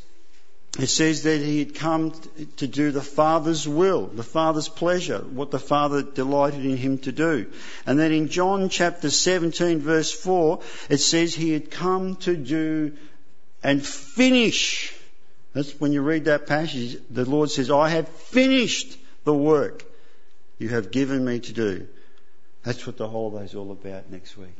it 0.78 0.88
says 0.88 1.24
that 1.24 1.40
he 1.40 1.60
had 1.60 1.74
come 1.74 2.14
to 2.58 2.68
do 2.68 2.92
the 2.92 3.02
Father's 3.02 3.68
will, 3.68 4.08
the 4.08 4.24
Father's 4.24 4.70
pleasure, 4.70 5.20
what 5.20 5.50
the 5.50 5.60
Father 5.60 6.04
delighted 6.04 6.64
in 6.64 6.78
him 6.78 7.00
to 7.00 7.12
do. 7.12 7.48
And 7.86 8.00
then 8.00 8.12
in 8.12 8.28
John 8.28 8.70
chapter 8.70 9.10
17 9.10 9.80
verse 9.80 10.12
4, 10.12 10.60
it 10.90 10.98
says 10.98 11.34
he 11.34 11.52
had 11.52 11.72
come 11.72 12.16
to 12.18 12.36
do 12.36 12.94
and 13.64 13.84
finish. 13.84 14.94
That's 15.54 15.72
when 15.80 15.94
you 15.94 16.02
read 16.02 16.26
that 16.26 16.46
passage, 16.46 16.98
the 17.10 17.26
Lord 17.26 17.50
says, 17.50 17.72
I 17.72 17.90
have 17.90 18.08
finished 18.08 18.98
the 19.24 19.34
work 19.34 19.84
you 20.60 20.70
have 20.70 20.92
given 20.92 21.26
me 21.26 21.40
to 21.40 21.54
do. 21.54 21.88
That's 22.64 22.86
what 22.86 22.98
the 22.98 23.08
holiday's 23.08 23.56
all 23.56 23.72
about 23.72 24.12
next 24.12 24.38
week. 24.38 24.58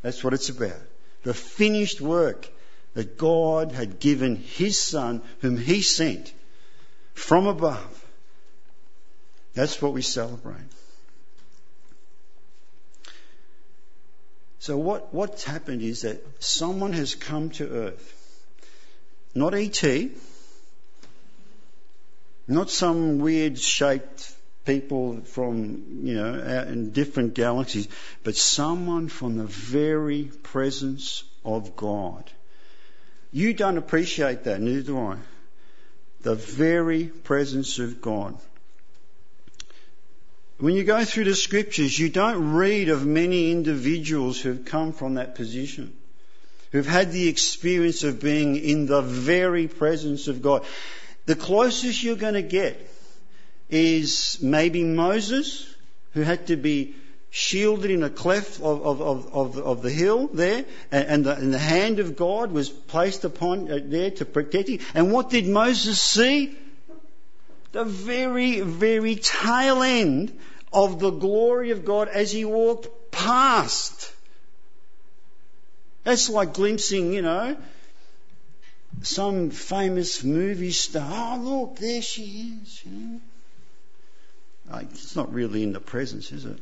That's 0.00 0.24
what 0.24 0.32
it's 0.32 0.48
about. 0.48 0.80
The 1.24 1.34
finished 1.34 2.00
work 2.00 2.48
that 2.94 3.16
God 3.16 3.72
had 3.72 4.00
given 4.00 4.36
His 4.36 4.78
Son, 4.78 5.22
whom 5.40 5.56
He 5.56 5.82
sent 5.82 6.32
from 7.14 7.46
above. 7.46 8.04
That's 9.54 9.80
what 9.80 9.92
we 9.92 10.02
celebrate. 10.02 10.60
So 14.58 14.76
what, 14.76 15.12
what's 15.12 15.44
happened 15.44 15.82
is 15.82 16.02
that 16.02 16.24
someone 16.40 16.92
has 16.92 17.14
come 17.14 17.50
to 17.50 17.68
earth. 17.68 18.18
Not 19.34 19.54
E.T., 19.54 20.12
not 22.46 22.70
some 22.70 23.18
weird 23.18 23.58
shaped 23.58 24.34
people 24.64 25.22
from, 25.22 26.00
you 26.02 26.14
know, 26.14 26.34
out 26.34 26.68
in 26.68 26.90
different 26.92 27.34
galaxies, 27.34 27.88
but 28.24 28.36
someone 28.36 29.08
from 29.08 29.36
the 29.36 29.44
very 29.44 30.24
presence 30.24 31.24
of 31.44 31.76
God 31.76 32.30
you 33.32 33.54
don't 33.54 33.78
appreciate 33.78 34.44
that, 34.44 34.60
neither 34.60 34.82
do 34.82 34.98
I. 34.98 35.16
The 36.20 36.34
very 36.34 37.06
presence 37.06 37.78
of 37.78 38.00
God. 38.00 38.38
When 40.58 40.74
you 40.74 40.84
go 40.84 41.04
through 41.04 41.24
the 41.24 41.34
scriptures, 41.34 41.98
you 41.98 42.08
don't 42.08 42.52
read 42.52 42.88
of 42.88 43.04
many 43.04 43.50
individuals 43.50 44.40
who've 44.40 44.64
come 44.64 44.92
from 44.92 45.14
that 45.14 45.34
position, 45.34 45.92
who've 46.70 46.86
had 46.86 47.10
the 47.10 47.26
experience 47.28 48.04
of 48.04 48.20
being 48.20 48.54
in 48.56 48.86
the 48.86 49.02
very 49.02 49.66
presence 49.66 50.28
of 50.28 50.40
God. 50.42 50.64
The 51.26 51.34
closest 51.34 52.02
you're 52.02 52.16
going 52.16 52.34
to 52.34 52.42
get 52.42 52.78
is 53.70 54.38
maybe 54.40 54.84
Moses, 54.84 55.66
who 56.12 56.20
had 56.20 56.46
to 56.48 56.56
be 56.56 56.94
shielded 57.34 57.90
in 57.90 58.02
a 58.02 58.10
cleft 58.10 58.60
of, 58.60 58.82
of, 58.82 59.00
of, 59.00 59.56
of, 59.56 59.80
the 59.80 59.88
hill 59.88 60.26
there, 60.26 60.66
and, 60.90 61.24
the, 61.24 61.34
and 61.34 61.52
the 61.52 61.58
hand 61.58 61.98
of 61.98 62.14
God 62.14 62.52
was 62.52 62.68
placed 62.68 63.24
upon 63.24 63.72
uh, 63.72 63.78
there 63.82 64.10
to 64.10 64.26
protect 64.26 64.68
him. 64.68 64.80
And 64.92 65.10
what 65.10 65.30
did 65.30 65.48
Moses 65.48 66.00
see? 66.00 66.54
The 67.72 67.84
very, 67.84 68.60
very 68.60 69.16
tail 69.16 69.82
end 69.82 70.38
of 70.74 71.00
the 71.00 71.08
glory 71.08 71.70
of 71.70 71.86
God 71.86 72.08
as 72.08 72.30
he 72.30 72.44
walked 72.44 72.88
past. 73.10 74.12
That's 76.04 76.28
like 76.28 76.52
glimpsing, 76.52 77.14
you 77.14 77.22
know, 77.22 77.56
some 79.00 79.48
famous 79.48 80.22
movie 80.22 80.72
star. 80.72 81.38
Oh, 81.38 81.42
look, 81.42 81.76
there 81.76 82.02
she 82.02 82.58
is. 82.62 82.82
You 82.84 83.20
know. 84.70 84.80
It's 84.80 85.16
not 85.16 85.32
really 85.32 85.62
in 85.62 85.72
the 85.72 85.80
presence, 85.80 86.30
is 86.30 86.44
it? 86.44 86.58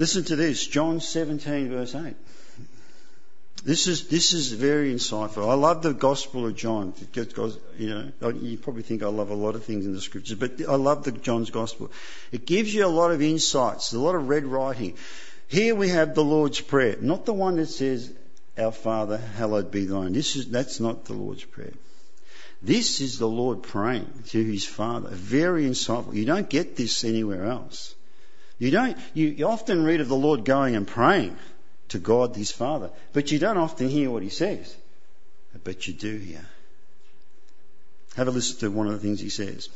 Listen 0.00 0.24
to 0.24 0.36
this, 0.36 0.66
John 0.66 0.98
17 0.98 1.68
verse 1.68 1.94
8. 1.94 2.14
This 3.62 3.86
is, 3.86 4.08
this 4.08 4.32
is 4.32 4.50
very 4.50 4.94
insightful. 4.94 5.46
I 5.46 5.52
love 5.52 5.82
the 5.82 5.92
Gospel 5.92 6.46
of 6.46 6.56
John 6.56 6.94
because, 7.12 7.58
you 7.76 8.10
know, 8.20 8.30
you 8.30 8.56
probably 8.56 8.82
think 8.82 9.02
I 9.02 9.08
love 9.08 9.28
a 9.28 9.34
lot 9.34 9.56
of 9.56 9.64
things 9.64 9.84
in 9.84 9.92
the 9.92 10.00
scriptures, 10.00 10.38
but 10.38 10.52
I 10.66 10.76
love 10.76 11.04
the 11.04 11.12
John's 11.12 11.50
Gospel. 11.50 11.90
It 12.32 12.46
gives 12.46 12.74
you 12.74 12.86
a 12.86 12.88
lot 12.88 13.10
of 13.10 13.20
insights, 13.20 13.92
a 13.92 13.98
lot 13.98 14.14
of 14.14 14.26
red 14.26 14.46
writing. 14.46 14.96
Here 15.48 15.74
we 15.74 15.90
have 15.90 16.14
the 16.14 16.24
Lord's 16.24 16.62
Prayer, 16.62 16.96
not 16.98 17.26
the 17.26 17.34
one 17.34 17.56
that 17.56 17.66
says, 17.66 18.10
Our 18.56 18.72
Father, 18.72 19.18
hallowed 19.18 19.70
be 19.70 19.84
thine. 19.84 20.14
This 20.14 20.34
is, 20.34 20.48
that's 20.48 20.80
not 20.80 21.04
the 21.04 21.12
Lord's 21.12 21.44
Prayer. 21.44 21.74
This 22.62 23.02
is 23.02 23.18
the 23.18 23.28
Lord 23.28 23.62
praying 23.64 24.10
to 24.28 24.42
his 24.42 24.64
Father. 24.64 25.10
Very 25.10 25.64
insightful. 25.64 26.14
You 26.14 26.24
don't 26.24 26.48
get 26.48 26.74
this 26.74 27.04
anywhere 27.04 27.44
else. 27.44 27.94
You 28.60 28.70
don't, 28.70 28.96
you, 29.14 29.28
you 29.28 29.48
often 29.48 29.84
read 29.84 30.02
of 30.02 30.08
the 30.08 30.14
Lord 30.14 30.44
going 30.44 30.76
and 30.76 30.86
praying 30.86 31.36
to 31.88 31.98
God 31.98 32.36
his 32.36 32.52
Father, 32.52 32.90
but 33.14 33.32
you 33.32 33.38
don't 33.38 33.56
often 33.56 33.88
hear 33.88 34.10
what 34.10 34.22
he 34.22 34.28
says. 34.28 34.76
But 35.64 35.88
you 35.88 35.94
do 35.94 36.16
hear. 36.18 36.46
Have 38.16 38.28
a 38.28 38.30
listen 38.30 38.58
to 38.58 38.70
one 38.70 38.86
of 38.86 38.92
the 38.92 38.98
things 38.98 39.18
he 39.18 39.30
says. 39.30 39.70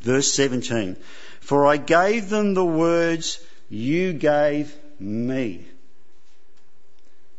Verse 0.00 0.32
17. 0.32 0.96
For 1.40 1.66
I 1.66 1.78
gave 1.78 2.28
them 2.30 2.54
the 2.54 2.64
words 2.64 3.44
you 3.68 4.12
gave 4.12 4.72
me. 5.00 5.66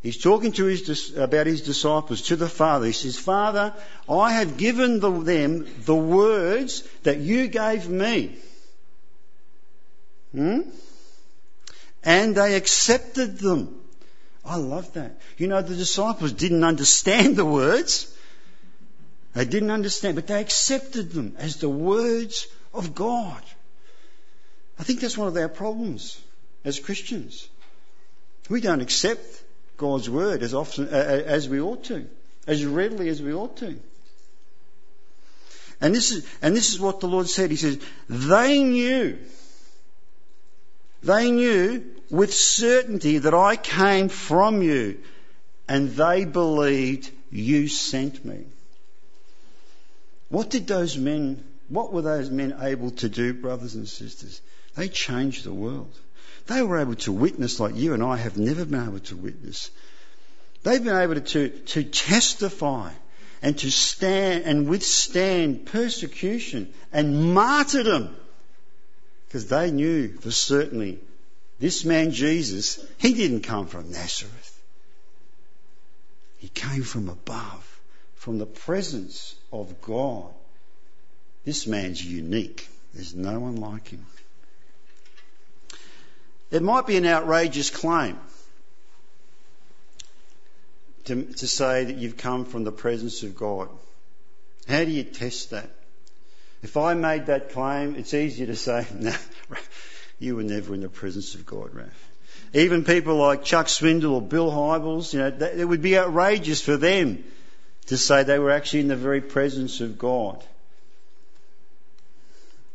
He's 0.03 0.21
talking 0.21 0.51
to 0.53 0.65
his, 0.65 1.15
about 1.17 1.47
his 1.47 1.61
disciples, 1.61 2.23
to 2.23 2.35
the 2.35 2.49
Father. 2.49 2.87
He 2.87 2.91
says, 2.91 3.17
Father, 3.17 3.73
I 4.09 4.33
have 4.33 4.57
given 4.57 4.99
the, 4.99 5.11
them 5.11 5.65
the 5.85 5.95
words 5.95 6.83
that 7.03 7.19
you 7.19 7.47
gave 7.47 7.87
me. 7.89 8.35
Hmm? 10.33 10.61
And 12.03 12.35
they 12.35 12.55
accepted 12.55 13.39
them. 13.39 13.75
I 14.45 14.57
love 14.57 14.93
that. 14.93 15.19
You 15.37 15.47
know, 15.47 15.61
the 15.61 15.75
disciples 15.75 16.31
didn't 16.33 16.63
understand 16.63 17.35
the 17.35 17.45
words. 17.45 18.15
They 19.33 19.45
didn't 19.45 19.71
understand, 19.71 20.15
but 20.15 20.27
they 20.27 20.41
accepted 20.41 21.11
them 21.11 21.35
as 21.37 21.57
the 21.57 21.69
words 21.69 22.47
of 22.73 22.95
God. 22.95 23.41
I 24.79 24.83
think 24.83 25.01
that's 25.01 25.17
one 25.17 25.27
of 25.27 25.37
our 25.37 25.49
problems 25.49 26.19
as 26.63 26.79
Christians. 26.79 27.47
We 28.49 28.61
don't 28.61 28.81
accept 28.81 29.43
God's 29.77 30.09
word 30.09 30.41
as 30.41 30.53
often 30.53 30.87
as 30.87 31.47
we 31.47 31.61
ought 31.61 31.83
to, 31.85 32.07
as 32.47 32.65
readily 32.65 33.09
as 33.09 33.21
we 33.21 33.33
ought 33.33 33.57
to. 33.57 33.77
And 35.81 35.95
this 35.95 36.11
is, 36.11 36.27
and 36.41 36.55
this 36.55 36.71
is 36.73 36.79
what 36.79 36.99
the 36.99 37.07
Lord 37.07 37.27
said. 37.27 37.51
He 37.51 37.55
says, 37.55 37.79
they 38.09 38.63
knew, 38.63 39.17
they 41.03 41.31
knew 41.31 41.85
with 42.09 42.33
certainty 42.33 43.19
that 43.19 43.33
I 43.33 43.55
came 43.55 44.09
from 44.09 44.61
you 44.61 44.99
and 45.67 45.91
they 45.91 46.25
believed 46.25 47.11
you 47.31 47.67
sent 47.67 48.25
me. 48.25 48.45
What 50.29 50.49
did 50.49 50.67
those 50.67 50.97
men, 50.97 51.43
what 51.69 51.93
were 51.93 52.01
those 52.01 52.29
men 52.29 52.55
able 52.61 52.91
to 52.91 53.09
do, 53.09 53.33
brothers 53.33 53.75
and 53.75 53.87
sisters? 53.87 54.41
They 54.75 54.87
changed 54.87 55.43
the 55.43 55.53
world. 55.53 55.93
They 56.47 56.61
were 56.61 56.79
able 56.79 56.95
to 56.95 57.11
witness 57.11 57.59
like 57.59 57.75
you 57.75 57.93
and 57.93 58.03
I 58.03 58.17
have 58.17 58.37
never 58.37 58.65
been 58.65 58.83
able 58.83 58.99
to 58.99 59.15
witness. 59.15 59.69
They've 60.63 60.83
been 60.83 60.97
able 60.97 61.21
to, 61.21 61.49
to 61.49 61.83
testify 61.83 62.91
and 63.41 63.57
to 63.59 63.71
stand 63.71 64.43
and 64.45 64.67
withstand 64.67 65.65
persecution 65.67 66.73
and 66.91 67.33
martyrdom 67.33 68.15
because 69.29 69.45
they 69.45 69.69
knew 69.69 70.07
for 70.17 70.31
certainly 70.31 70.97
this 71.59 71.85
man 71.85 72.11
Jesus, 72.11 72.83
he 72.97 73.13
didn't 73.13 73.41
come 73.41 73.67
from 73.67 73.91
Nazareth. 73.91 74.59
He 76.39 76.47
came 76.47 76.81
from 76.81 77.09
above, 77.09 77.79
from 78.15 78.39
the 78.39 78.47
presence 78.47 79.35
of 79.53 79.81
God. 79.83 80.33
This 81.45 81.67
man's 81.67 82.03
unique. 82.03 82.67
There's 82.95 83.13
no 83.13 83.39
one 83.39 83.57
like 83.57 83.89
him. 83.89 84.03
It 86.49 86.63
might 86.63 86.87
be 86.87 86.97
an 86.97 87.05
outrageous 87.05 87.69
claim 87.69 88.17
to, 91.05 91.23
to 91.23 91.47
say 91.47 91.83
that 91.83 91.97
you've 91.97 92.17
come 92.17 92.45
from 92.45 92.63
the 92.63 92.71
presence 92.71 93.21
of 93.21 93.35
God. 93.35 93.69
How 94.67 94.83
do 94.83 94.89
you 94.89 95.03
test 95.03 95.51
that? 95.51 95.69
If 96.61 96.75
I 96.77 96.93
made 96.93 97.27
that 97.27 97.51
claim, 97.51 97.95
it's 97.95 98.13
easier 98.13 98.47
to 98.47 98.55
say, 98.55 98.85
no, 98.93 99.13
you 100.19 100.35
were 100.35 100.43
never 100.43 100.73
in 100.73 100.81
the 100.81 100.89
presence 100.89 101.35
of 101.35 101.45
God, 101.45 101.71
Raph. 101.73 101.89
Even 102.53 102.83
people 102.83 103.15
like 103.15 103.43
Chuck 103.43 103.67
Swindoll 103.67 104.13
or 104.13 104.21
Bill 104.21 104.49
Hybels, 104.49 105.13
you 105.13 105.19
know, 105.19 105.27
it 105.27 105.65
would 105.65 105.81
be 105.81 105.97
outrageous 105.97 106.61
for 106.61 106.77
them 106.77 107.23
to 107.87 107.97
say 107.97 108.23
they 108.23 108.39
were 108.39 108.51
actually 108.51 108.81
in 108.81 108.87
the 108.87 108.95
very 108.95 109.21
presence 109.21 109.81
of 109.81 109.97
God. 109.97 110.43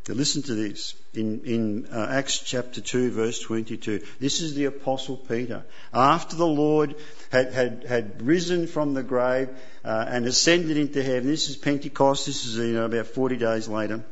Now 0.09 0.14
listen 0.14 0.43
to 0.43 0.55
this 0.55 0.95
in, 1.14 1.40
in 1.45 1.87
uh, 1.87 2.07
Acts 2.11 2.38
chapter 2.38 2.83
2 2.83 3.11
verse 3.11 3.40
22. 3.40 4.03
This 4.21 4.43
is 4.43 4.55
the 4.55 4.67
apostle 4.67 5.17
Peter. 5.17 5.64
After 5.95 6.37
the 6.37 6.47
Lord 6.47 6.95
had, 7.31 7.55
had, 7.55 7.85
had 7.88 8.21
risen 8.21 8.67
from 8.67 8.93
the 8.93 9.03
grave 9.03 9.49
uh, 9.83 10.05
and 10.07 10.27
ascended 10.27 10.77
into 10.77 11.03
heaven, 11.03 11.27
this 11.27 11.49
is 11.49 11.57
Pentecost, 11.57 12.27
this 12.27 12.45
is 12.45 12.59
you 12.59 12.75
know, 12.75 12.85
about 12.85 13.07
40 13.07 13.38
days 13.38 13.67
later. 13.67 14.05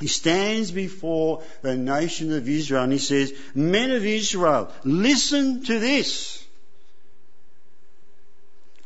He 0.00 0.06
stands 0.06 0.70
before 0.70 1.42
the 1.62 1.76
nation 1.76 2.32
of 2.32 2.48
Israel 2.48 2.84
and 2.84 2.92
he 2.92 3.00
says, 3.00 3.32
Men 3.56 3.90
of 3.90 4.06
Israel, 4.06 4.70
listen 4.84 5.64
to 5.64 5.80
this. 5.80 6.44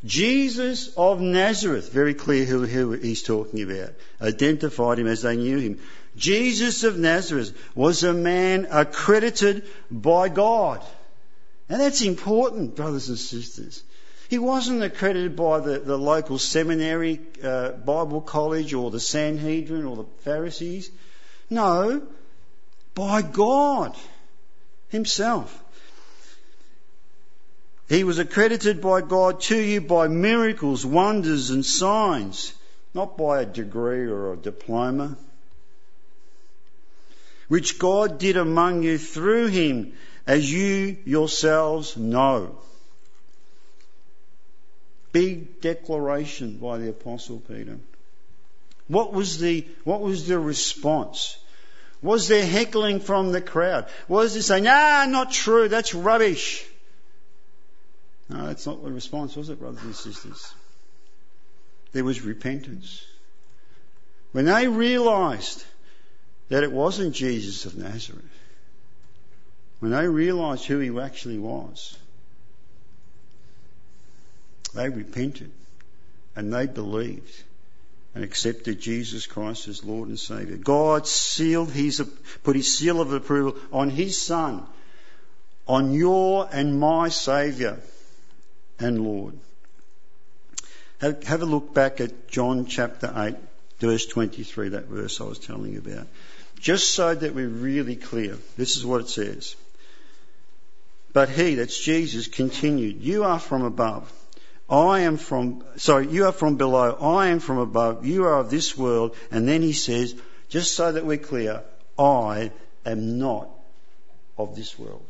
Jesus 0.05 0.95
of 0.97 1.21
Nazareth, 1.21 1.93
very 1.93 2.15
clear 2.15 2.45
who, 2.45 2.67
who 2.67 2.93
he's 2.93 3.23
talking 3.23 3.63
about, 3.63 3.91
identified 4.21 4.99
him 4.99 5.07
as 5.07 5.23
they 5.23 5.37
knew 5.37 5.59
him. 5.59 5.81
Jesus 6.17 6.85
of 6.85 6.99
Nazareth 6.99 7.57
was 7.75 8.05
a 8.05 8.13
man 8.13 8.67
accredited 8.71 9.65
by 9.91 10.29
God. 10.29 10.85
And 11.69 11.81
that's 11.81 12.03
important, 12.03 12.77
brothers 12.77 13.09
and 13.09 13.19
sisters. 13.19 13.83
He 14.29 14.39
wasn't 14.39 14.83
accredited 14.83 15.37
by 15.37 15.61
the, 15.61 15.79
the 15.79 15.99
local 15.99 16.39
seminary, 16.39 17.21
uh, 17.43 17.73
Bible 17.73 18.21
college, 18.21 18.75
or 18.75 18.91
the 18.91 19.01
Sanhedrin, 19.01 19.85
or 19.85 19.97
the 19.97 20.07
Pharisees. 20.21 20.91
No, 21.51 22.03
by 22.95 23.23
God 23.23 23.97
Himself. 24.89 25.63
He 27.89 28.05
was 28.05 28.19
accredited 28.19 28.81
by 28.81 29.03
God 29.03 29.41
to 29.43 29.57
you 29.57 29.83
by 29.83 30.09
miracles, 30.09 30.85
wonders, 30.85 31.51
and 31.51 31.65
signs, 31.65 32.55
not 32.95 33.19
by 33.19 33.43
a 33.43 33.47
degree 33.47 34.07
or 34.07 34.33
a 34.33 34.37
diploma, 34.37 35.19
which 37.53 37.79
God 37.79 38.17
did 38.17 38.39
among 38.39 38.83
you 38.83 38.97
through 38.97 39.49
him, 39.49 39.93
as 40.27 40.51
you 40.51 40.97
yourselves 41.05 41.99
know. 41.99 42.57
Big 45.13 45.61
declaration 45.61 46.57
by 46.57 46.79
the 46.79 46.89
Apostle 46.89 47.41
Peter. 47.41 47.77
What 48.89 49.13
was 49.13 49.39
the, 49.39 49.67
what 49.85 50.01
was 50.01 50.27
the 50.27 50.39
response? 50.39 51.37
Was 52.01 52.27
there 52.27 52.47
heckling 52.47 53.01
from 53.01 53.33
the 53.33 53.43
crowd? 53.43 53.87
Was 54.09 54.33
there 54.33 54.43
saying, 54.43 54.67
ah, 54.67 55.05
not 55.07 55.31
true, 55.31 55.69
that's 55.69 55.93
rubbish? 55.93 56.65
No, 58.31 58.47
that's 58.47 58.65
not 58.65 58.83
the 58.83 58.91
response, 58.91 59.37
was 59.37 59.51
it, 59.51 59.61
brothers 59.61 59.83
and 59.83 59.95
sisters? 59.95 60.55
There 61.93 62.03
was 62.03 62.23
repentance. 62.23 63.05
When 64.33 64.47
they 64.47 64.69
realised 64.69 65.67
that 66.49 66.63
it 66.63 66.73
wasn't 66.73 67.15
Jesus 67.15 67.67
of 67.67 67.77
Nazareth, 67.77 68.25
when 69.81 69.91
they 69.91 70.07
realised 70.07 70.67
who 70.67 70.79
he 70.79 70.97
actually 71.01 71.39
was, 71.39 71.97
they 74.75 74.89
repented 74.89 75.51
and 76.37 76.53
they 76.53 76.67
believed 76.67 77.43
and 78.15 78.25
accepted 78.25 78.81
Jesus 78.81 79.27
Christ 79.27 79.69
as 79.69 79.85
Lord 79.85 80.09
and 80.09 80.19
Saviour. 80.19 80.59
God 80.59 81.07
sealed 81.07 81.71
his, 81.71 82.03
put 82.43 82.57
his 82.57 82.77
seal 82.77 83.01
of 83.01 83.13
approval 83.13 83.57
on 83.73 83.91
his 83.91 84.21
Son, 84.21 84.67
on 85.67 85.93
your 85.93 86.49
and 86.53 86.79
my 86.79 87.09
Saviour 87.09 87.79
and 88.79 89.03
Lord. 89.03 89.39
Have, 91.01 91.23
have 91.25 91.43
a 91.43 91.47
look 91.47 91.73
back 91.75 92.01
at 92.01 92.29
John 92.29 92.67
chapter 92.67 93.13
8, 93.15 93.35
verse 93.83 94.07
23, 94.07 94.71
that 94.71 94.87
verse 94.87 95.21
I 95.21 95.25
was 95.25 95.39
telling 95.39 95.73
you 95.73 95.81
about. 95.81 96.07
Just 96.59 96.93
so 96.93 97.15
that 97.15 97.35
we're 97.35 97.49
really 97.49 97.97
clear, 97.97 98.39
this 98.57 98.77
is 98.77 98.87
what 98.87 99.01
it 99.01 99.09
says. 99.09 99.57
But 101.13 101.29
he, 101.29 101.57
that's 101.57 101.79
Jesus, 101.79 102.29
continued, 102.29 103.03
You 103.03 103.25
are 103.25 103.39
from 103.39 103.63
above. 103.63 104.11
I 104.71 105.01
am 105.01 105.19
from, 105.19 105.65
sorry, 105.77 106.09
you 106.09 106.25
are 106.25 106.33
from 106.33 106.57
below. 106.57 106.93
I 106.93 107.27
am 107.27 107.41
from 107.41 107.59
above. 107.59 108.07
You 108.07 108.25
are 108.25 108.39
of 108.39 108.51
this 108.51 108.79
world. 108.79 109.15
And 109.31 109.47
then 109.47 109.61
he 109.61 109.75
says, 109.75 110.15
just 110.49 110.75
so 110.75 110.93
that 110.93 111.05
we're 111.05 111.19
clear, 111.19 111.63
I 111.99 112.53
am 112.87 113.19
not 113.19 113.51
of 114.39 114.57
this 114.57 114.79
world. 114.79 115.07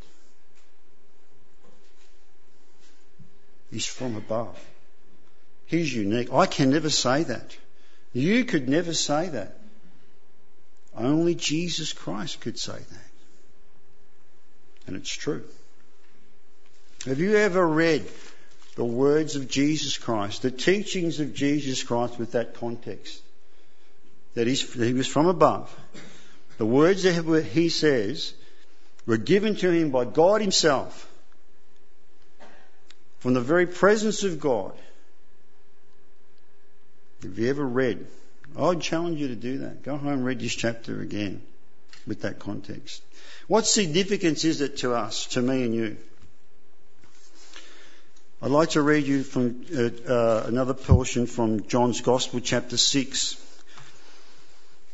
He's 3.71 3.85
from 3.85 4.17
above. 4.17 4.59
He's 5.65 5.93
unique. 5.93 6.31
I 6.33 6.45
can 6.45 6.69
never 6.69 6.89
say 6.89 7.23
that. 7.23 7.55
You 8.13 8.45
could 8.45 8.69
never 8.69 8.93
say 8.93 9.29
that. 9.29 9.57
Only 10.95 11.33
Jesus 11.33 11.91
Christ 11.91 12.39
could 12.41 12.59
say 12.59 12.77
that. 12.77 13.09
And 14.85 14.95
it's 14.95 15.09
true. 15.09 15.43
Have 17.05 17.19
you 17.19 17.35
ever 17.35 17.67
read 17.67 18.05
the 18.75 18.85
words 18.85 19.35
of 19.35 19.49
Jesus 19.49 19.97
Christ, 19.97 20.43
the 20.43 20.51
teachings 20.51 21.19
of 21.19 21.33
Jesus 21.33 21.81
Christ 21.83 22.19
with 22.19 22.33
that 22.33 22.53
context? 22.53 23.21
That, 24.35 24.47
he 24.47 24.93
was 24.93 25.07
from 25.07 25.27
above. 25.27 25.75
The 26.57 26.65
words 26.65 27.03
that 27.03 27.45
he 27.51 27.69
says 27.69 28.33
were 29.05 29.17
given 29.17 29.55
to 29.57 29.71
him 29.71 29.89
by 29.89 30.05
God 30.05 30.41
himself 30.41 31.09
from 33.19 33.33
the 33.33 33.41
very 33.41 33.67
presence 33.67 34.23
of 34.23 34.39
God. 34.39 34.73
Have 37.23 37.39
you 37.39 37.49
ever 37.49 37.65
read? 37.65 38.05
I'd 38.57 38.81
challenge 38.81 39.19
you 39.19 39.29
to 39.29 39.35
do 39.35 39.59
that. 39.59 39.83
Go 39.83 39.97
home 39.97 40.23
read 40.23 40.39
this 40.39 40.53
chapter 40.53 41.01
again 41.01 41.41
with 42.05 42.21
that 42.21 42.39
context. 42.39 43.01
What 43.47 43.65
significance 43.65 44.43
is 44.43 44.61
it 44.61 44.77
to 44.77 44.93
us, 44.93 45.27
to 45.27 45.41
me 45.41 45.63
and 45.63 45.73
you? 45.73 45.97
I'd 48.41 48.51
like 48.51 48.71
to 48.71 48.81
read 48.81 49.07
you 49.07 49.23
from 49.23 49.65
uh, 49.73 50.11
uh, 50.11 50.43
another 50.47 50.73
portion 50.73 51.27
from 51.27 51.65
John's 51.65 52.01
Gospel, 52.01 52.41
chapter 52.41 52.75
6. 52.75 53.37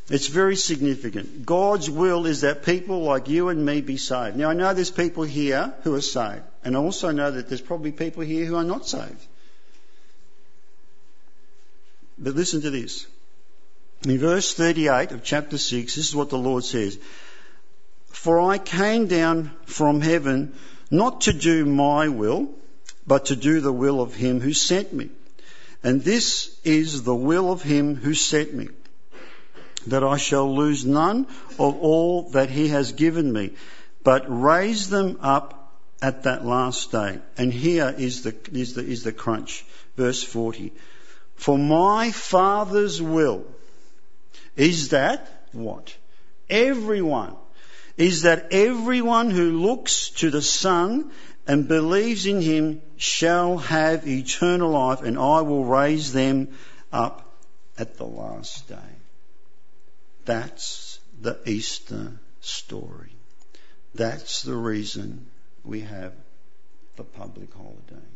It's 0.09 0.27
very 0.27 0.55
significant. 0.55 1.47
God's 1.47 1.89
will 1.89 2.27
is 2.27 2.41
that 2.41 2.63
people 2.63 3.01
like 3.01 3.27
you 3.27 3.49
and 3.49 3.65
me 3.65 3.81
be 3.81 3.97
saved. 3.97 4.37
Now, 4.37 4.51
I 4.51 4.53
know 4.53 4.73
there's 4.73 4.91
people 4.91 5.23
here 5.23 5.73
who 5.83 5.95
are 5.95 6.01
saved, 6.01 6.43
and 6.63 6.77
I 6.77 6.79
also 6.79 7.11
know 7.11 7.31
that 7.31 7.47
there's 7.47 7.61
probably 7.61 7.91
people 7.91 8.21
here 8.21 8.45
who 8.45 8.55
are 8.55 8.63
not 8.63 8.87
saved. 8.87 9.25
But 12.19 12.35
listen 12.35 12.61
to 12.61 12.69
this. 12.69 13.07
In 14.03 14.17
verse 14.17 14.53
38 14.53 15.11
of 15.11 15.23
chapter 15.23 15.57
6, 15.57 15.95
this 15.95 16.09
is 16.09 16.15
what 16.15 16.29
the 16.29 16.37
Lord 16.37 16.63
says. 16.63 16.97
For 18.07 18.39
I 18.39 18.57
came 18.57 19.07
down 19.07 19.51
from 19.65 20.01
heaven 20.01 20.53
not 20.91 21.21
to 21.21 21.33
do 21.33 21.65
my 21.65 22.09
will, 22.09 22.49
but 23.07 23.25
to 23.25 23.35
do 23.35 23.61
the 23.61 23.73
will 23.73 24.01
of 24.01 24.13
him 24.15 24.41
who 24.41 24.53
sent 24.53 24.93
me. 24.93 25.09
And 25.83 26.03
this 26.03 26.57
is 26.63 27.03
the 27.03 27.15
will 27.15 27.51
of 27.51 27.61
him 27.61 27.95
who 27.95 28.13
sent 28.13 28.53
me, 28.53 28.67
that 29.87 30.03
I 30.03 30.17
shall 30.17 30.53
lose 30.53 30.85
none 30.85 31.25
of 31.57 31.77
all 31.77 32.29
that 32.31 32.49
he 32.49 32.67
has 32.69 32.91
given 32.91 33.31
me, 33.31 33.53
but 34.03 34.25
raise 34.27 34.89
them 34.89 35.19
up 35.21 35.73
at 36.01 36.23
that 36.23 36.45
last 36.45 36.91
day. 36.91 37.19
And 37.37 37.53
here 37.53 37.93
is 37.97 38.23
the, 38.23 38.35
is 38.51 38.73
the, 38.73 38.81
is 38.81 39.03
the 39.03 39.13
crunch. 39.13 39.65
Verse 39.95 40.21
40. 40.21 40.73
For 41.39 41.57
my 41.57 42.11
Father's 42.11 43.01
will 43.01 43.45
is 44.59 44.89
that 44.89 45.25
what? 45.53 45.95
Everyone. 46.49 47.37
Is 47.95 48.23
that 48.23 48.51
everyone 48.51 49.29
who 49.29 49.61
looks 49.61 50.09
to 50.21 50.29
the 50.29 50.41
Son 50.41 51.11
and 51.47 51.65
believes 51.65 52.25
in 52.25 52.41
him 52.41 52.81
shall 52.97 53.57
have 53.57 54.05
eternal 54.05 54.71
life, 54.71 55.01
and 55.01 55.17
I 55.17 55.41
will 55.41 55.63
raise 55.63 56.11
them 56.11 56.49
up 56.91 57.33
at 57.77 57.95
the 57.95 58.05
last 58.05 58.67
day. 58.67 58.91
That's 60.25 60.99
the 61.21 61.39
Easter 61.45 62.19
story. 62.41 63.15
That's 63.95 64.43
the 64.43 64.57
reason 64.57 65.27
we 65.63 65.81
have 65.81 66.13
the 66.97 67.05
public 67.05 67.53
holiday. 67.53 68.07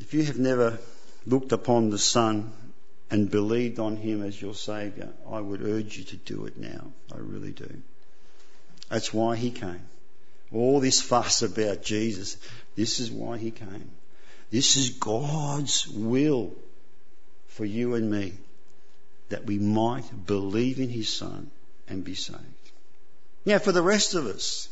If 0.00 0.14
you 0.14 0.24
have 0.24 0.38
never 0.38 0.78
looked 1.26 1.52
upon 1.52 1.90
the 1.90 1.98
Son 1.98 2.52
and 3.10 3.30
believed 3.30 3.78
on 3.78 3.96
Him 3.96 4.22
as 4.22 4.40
your 4.40 4.54
Saviour, 4.54 5.10
I 5.30 5.40
would 5.40 5.62
urge 5.62 5.98
you 5.98 6.04
to 6.04 6.16
do 6.16 6.46
it 6.46 6.56
now. 6.56 6.92
I 7.12 7.18
really 7.18 7.52
do. 7.52 7.70
That's 8.88 9.12
why 9.12 9.36
He 9.36 9.50
came. 9.50 9.82
All 10.52 10.80
this 10.80 11.00
fuss 11.00 11.42
about 11.42 11.82
Jesus, 11.82 12.36
this 12.74 12.98
is 12.98 13.10
why 13.10 13.38
He 13.38 13.50
came. 13.50 13.90
This 14.50 14.76
is 14.76 14.90
God's 14.90 15.86
will 15.86 16.52
for 17.48 17.64
you 17.64 17.94
and 17.94 18.10
me, 18.10 18.32
that 19.28 19.44
we 19.44 19.58
might 19.58 20.26
believe 20.26 20.80
in 20.80 20.88
His 20.88 21.08
Son 21.08 21.50
and 21.88 22.02
be 22.02 22.14
saved. 22.14 22.40
Now, 23.44 23.58
for 23.58 23.70
the 23.70 23.82
rest 23.82 24.14
of 24.14 24.26
us, 24.26 24.68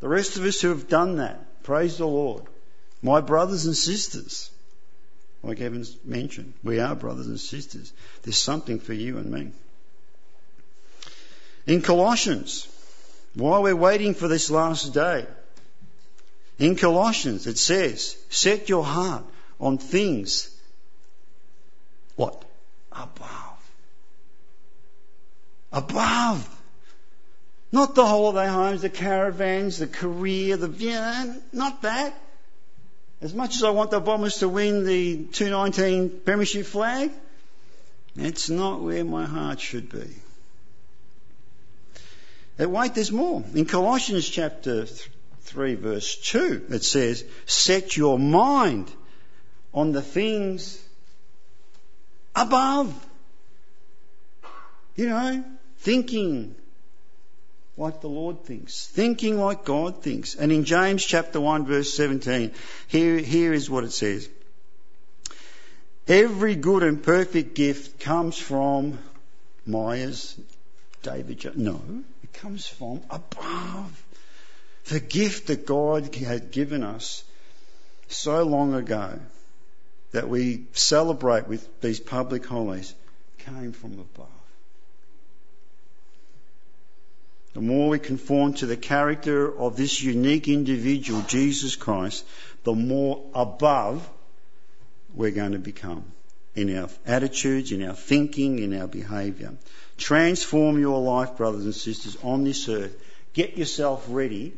the 0.00 0.08
rest 0.08 0.36
of 0.36 0.44
us 0.44 0.60
who 0.60 0.68
have 0.68 0.88
done 0.88 1.16
that, 1.16 1.62
praise 1.64 1.98
the 1.98 2.06
Lord. 2.06 2.44
My 3.02 3.20
brothers 3.20 3.66
and 3.66 3.76
sisters, 3.76 4.50
like 5.42 5.60
Evans 5.60 5.96
mentioned, 6.04 6.54
we 6.62 6.78
are 6.78 6.94
brothers 6.94 7.26
and 7.26 7.38
sisters. 7.38 7.92
There's 8.22 8.38
something 8.38 8.78
for 8.78 8.92
you 8.92 9.18
and 9.18 9.30
me. 9.30 9.50
In 11.66 11.82
Colossians, 11.82 12.68
while 13.34 13.62
we're 13.62 13.74
waiting 13.74 14.14
for 14.14 14.28
this 14.28 14.50
last 14.50 14.94
day, 14.94 15.26
in 16.58 16.76
Colossians 16.76 17.46
it 17.48 17.58
says, 17.58 18.16
set 18.30 18.68
your 18.68 18.84
heart 18.84 19.24
on 19.58 19.78
things, 19.78 20.48
what? 22.14 22.44
Above. 22.92 23.70
Above. 25.72 26.48
Not 27.72 27.94
the 27.94 28.06
holiday 28.06 28.48
homes, 28.48 28.82
the 28.82 28.90
caravans, 28.90 29.78
the 29.78 29.86
career, 29.86 30.56
the, 30.56 31.42
not 31.52 31.82
that. 31.82 32.14
As 33.22 33.32
much 33.32 33.54
as 33.54 33.62
I 33.62 33.70
want 33.70 33.92
the 33.92 34.00
Bombers 34.00 34.38
to 34.38 34.48
win 34.48 34.84
the 34.84 35.24
219 35.26 36.22
Premiership 36.24 36.66
flag, 36.66 37.12
it's 38.16 38.50
not 38.50 38.80
where 38.80 39.04
my 39.04 39.26
heart 39.26 39.60
should 39.60 39.88
be. 39.90 40.10
But 42.56 42.68
wait, 42.68 42.94
there's 42.94 43.12
more. 43.12 43.44
In 43.54 43.64
Colossians 43.64 44.28
chapter 44.28 44.86
3 44.86 45.76
verse 45.76 46.16
2, 46.16 46.66
it 46.70 46.82
says, 46.82 47.24
set 47.46 47.96
your 47.96 48.18
mind 48.18 48.90
on 49.72 49.92
the 49.92 50.02
things 50.02 50.82
above. 52.34 52.92
You 54.96 55.08
know, 55.08 55.44
thinking 55.78 56.56
like 57.76 58.00
the 58.00 58.08
Lord 58.08 58.44
thinks, 58.44 58.86
thinking 58.86 59.38
like 59.38 59.64
God 59.64 60.02
thinks. 60.02 60.34
And 60.34 60.52
in 60.52 60.64
James 60.64 61.04
chapter 61.04 61.40
1 61.40 61.66
verse 61.66 61.94
17, 61.94 62.52
here, 62.88 63.18
here 63.18 63.52
is 63.52 63.70
what 63.70 63.84
it 63.84 63.92
says. 63.92 64.28
Every 66.08 66.56
good 66.56 66.82
and 66.82 67.02
perfect 67.02 67.54
gift 67.54 68.00
comes 68.00 68.36
from 68.36 68.98
Myers, 69.64 70.36
David, 71.02 71.56
no, 71.56 71.80
it 72.22 72.32
comes 72.32 72.66
from 72.66 73.00
above. 73.08 74.04
The 74.86 75.00
gift 75.00 75.46
that 75.46 75.64
God 75.64 76.14
had 76.14 76.50
given 76.50 76.82
us 76.82 77.22
so 78.08 78.42
long 78.42 78.74
ago 78.74 79.20
that 80.10 80.28
we 80.28 80.64
celebrate 80.72 81.46
with 81.46 81.80
these 81.80 82.00
public 82.00 82.44
holidays 82.44 82.94
came 83.38 83.72
from 83.72 83.92
above. 83.92 84.41
The 87.54 87.60
more 87.60 87.90
we 87.90 87.98
conform 87.98 88.54
to 88.54 88.66
the 88.66 88.76
character 88.76 89.56
of 89.58 89.76
this 89.76 90.02
unique 90.02 90.48
individual, 90.48 91.22
Jesus 91.22 91.76
Christ, 91.76 92.24
the 92.64 92.74
more 92.74 93.24
above 93.34 94.08
we're 95.14 95.30
going 95.30 95.52
to 95.52 95.58
become 95.58 96.04
in 96.54 96.76
our 96.76 96.88
attitudes, 97.06 97.72
in 97.72 97.82
our 97.82 97.94
thinking, 97.94 98.58
in 98.58 98.78
our 98.78 98.86
behaviour. 98.86 99.54
Transform 99.98 100.78
your 100.78 101.00
life, 101.00 101.36
brothers 101.36 101.64
and 101.64 101.74
sisters, 101.74 102.16
on 102.22 102.44
this 102.44 102.68
earth. 102.68 102.94
Get 103.32 103.56
yourself 103.56 104.04
ready. 104.08 104.54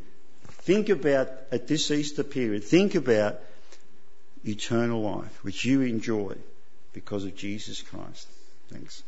Think 0.63 0.89
about, 0.89 1.29
at 1.53 1.67
this 1.67 1.91
Easter 1.91 2.25
period, 2.25 2.65
think 2.65 2.95
about 2.95 3.41
eternal 4.45 5.03
life, 5.03 5.45
which 5.45 5.65
you 5.65 5.83
enjoy 5.83 6.37
because 6.93 7.25
of 7.25 7.37
Jesus 7.37 7.83
Christ. 7.83 8.29
Thanks. 8.71 9.03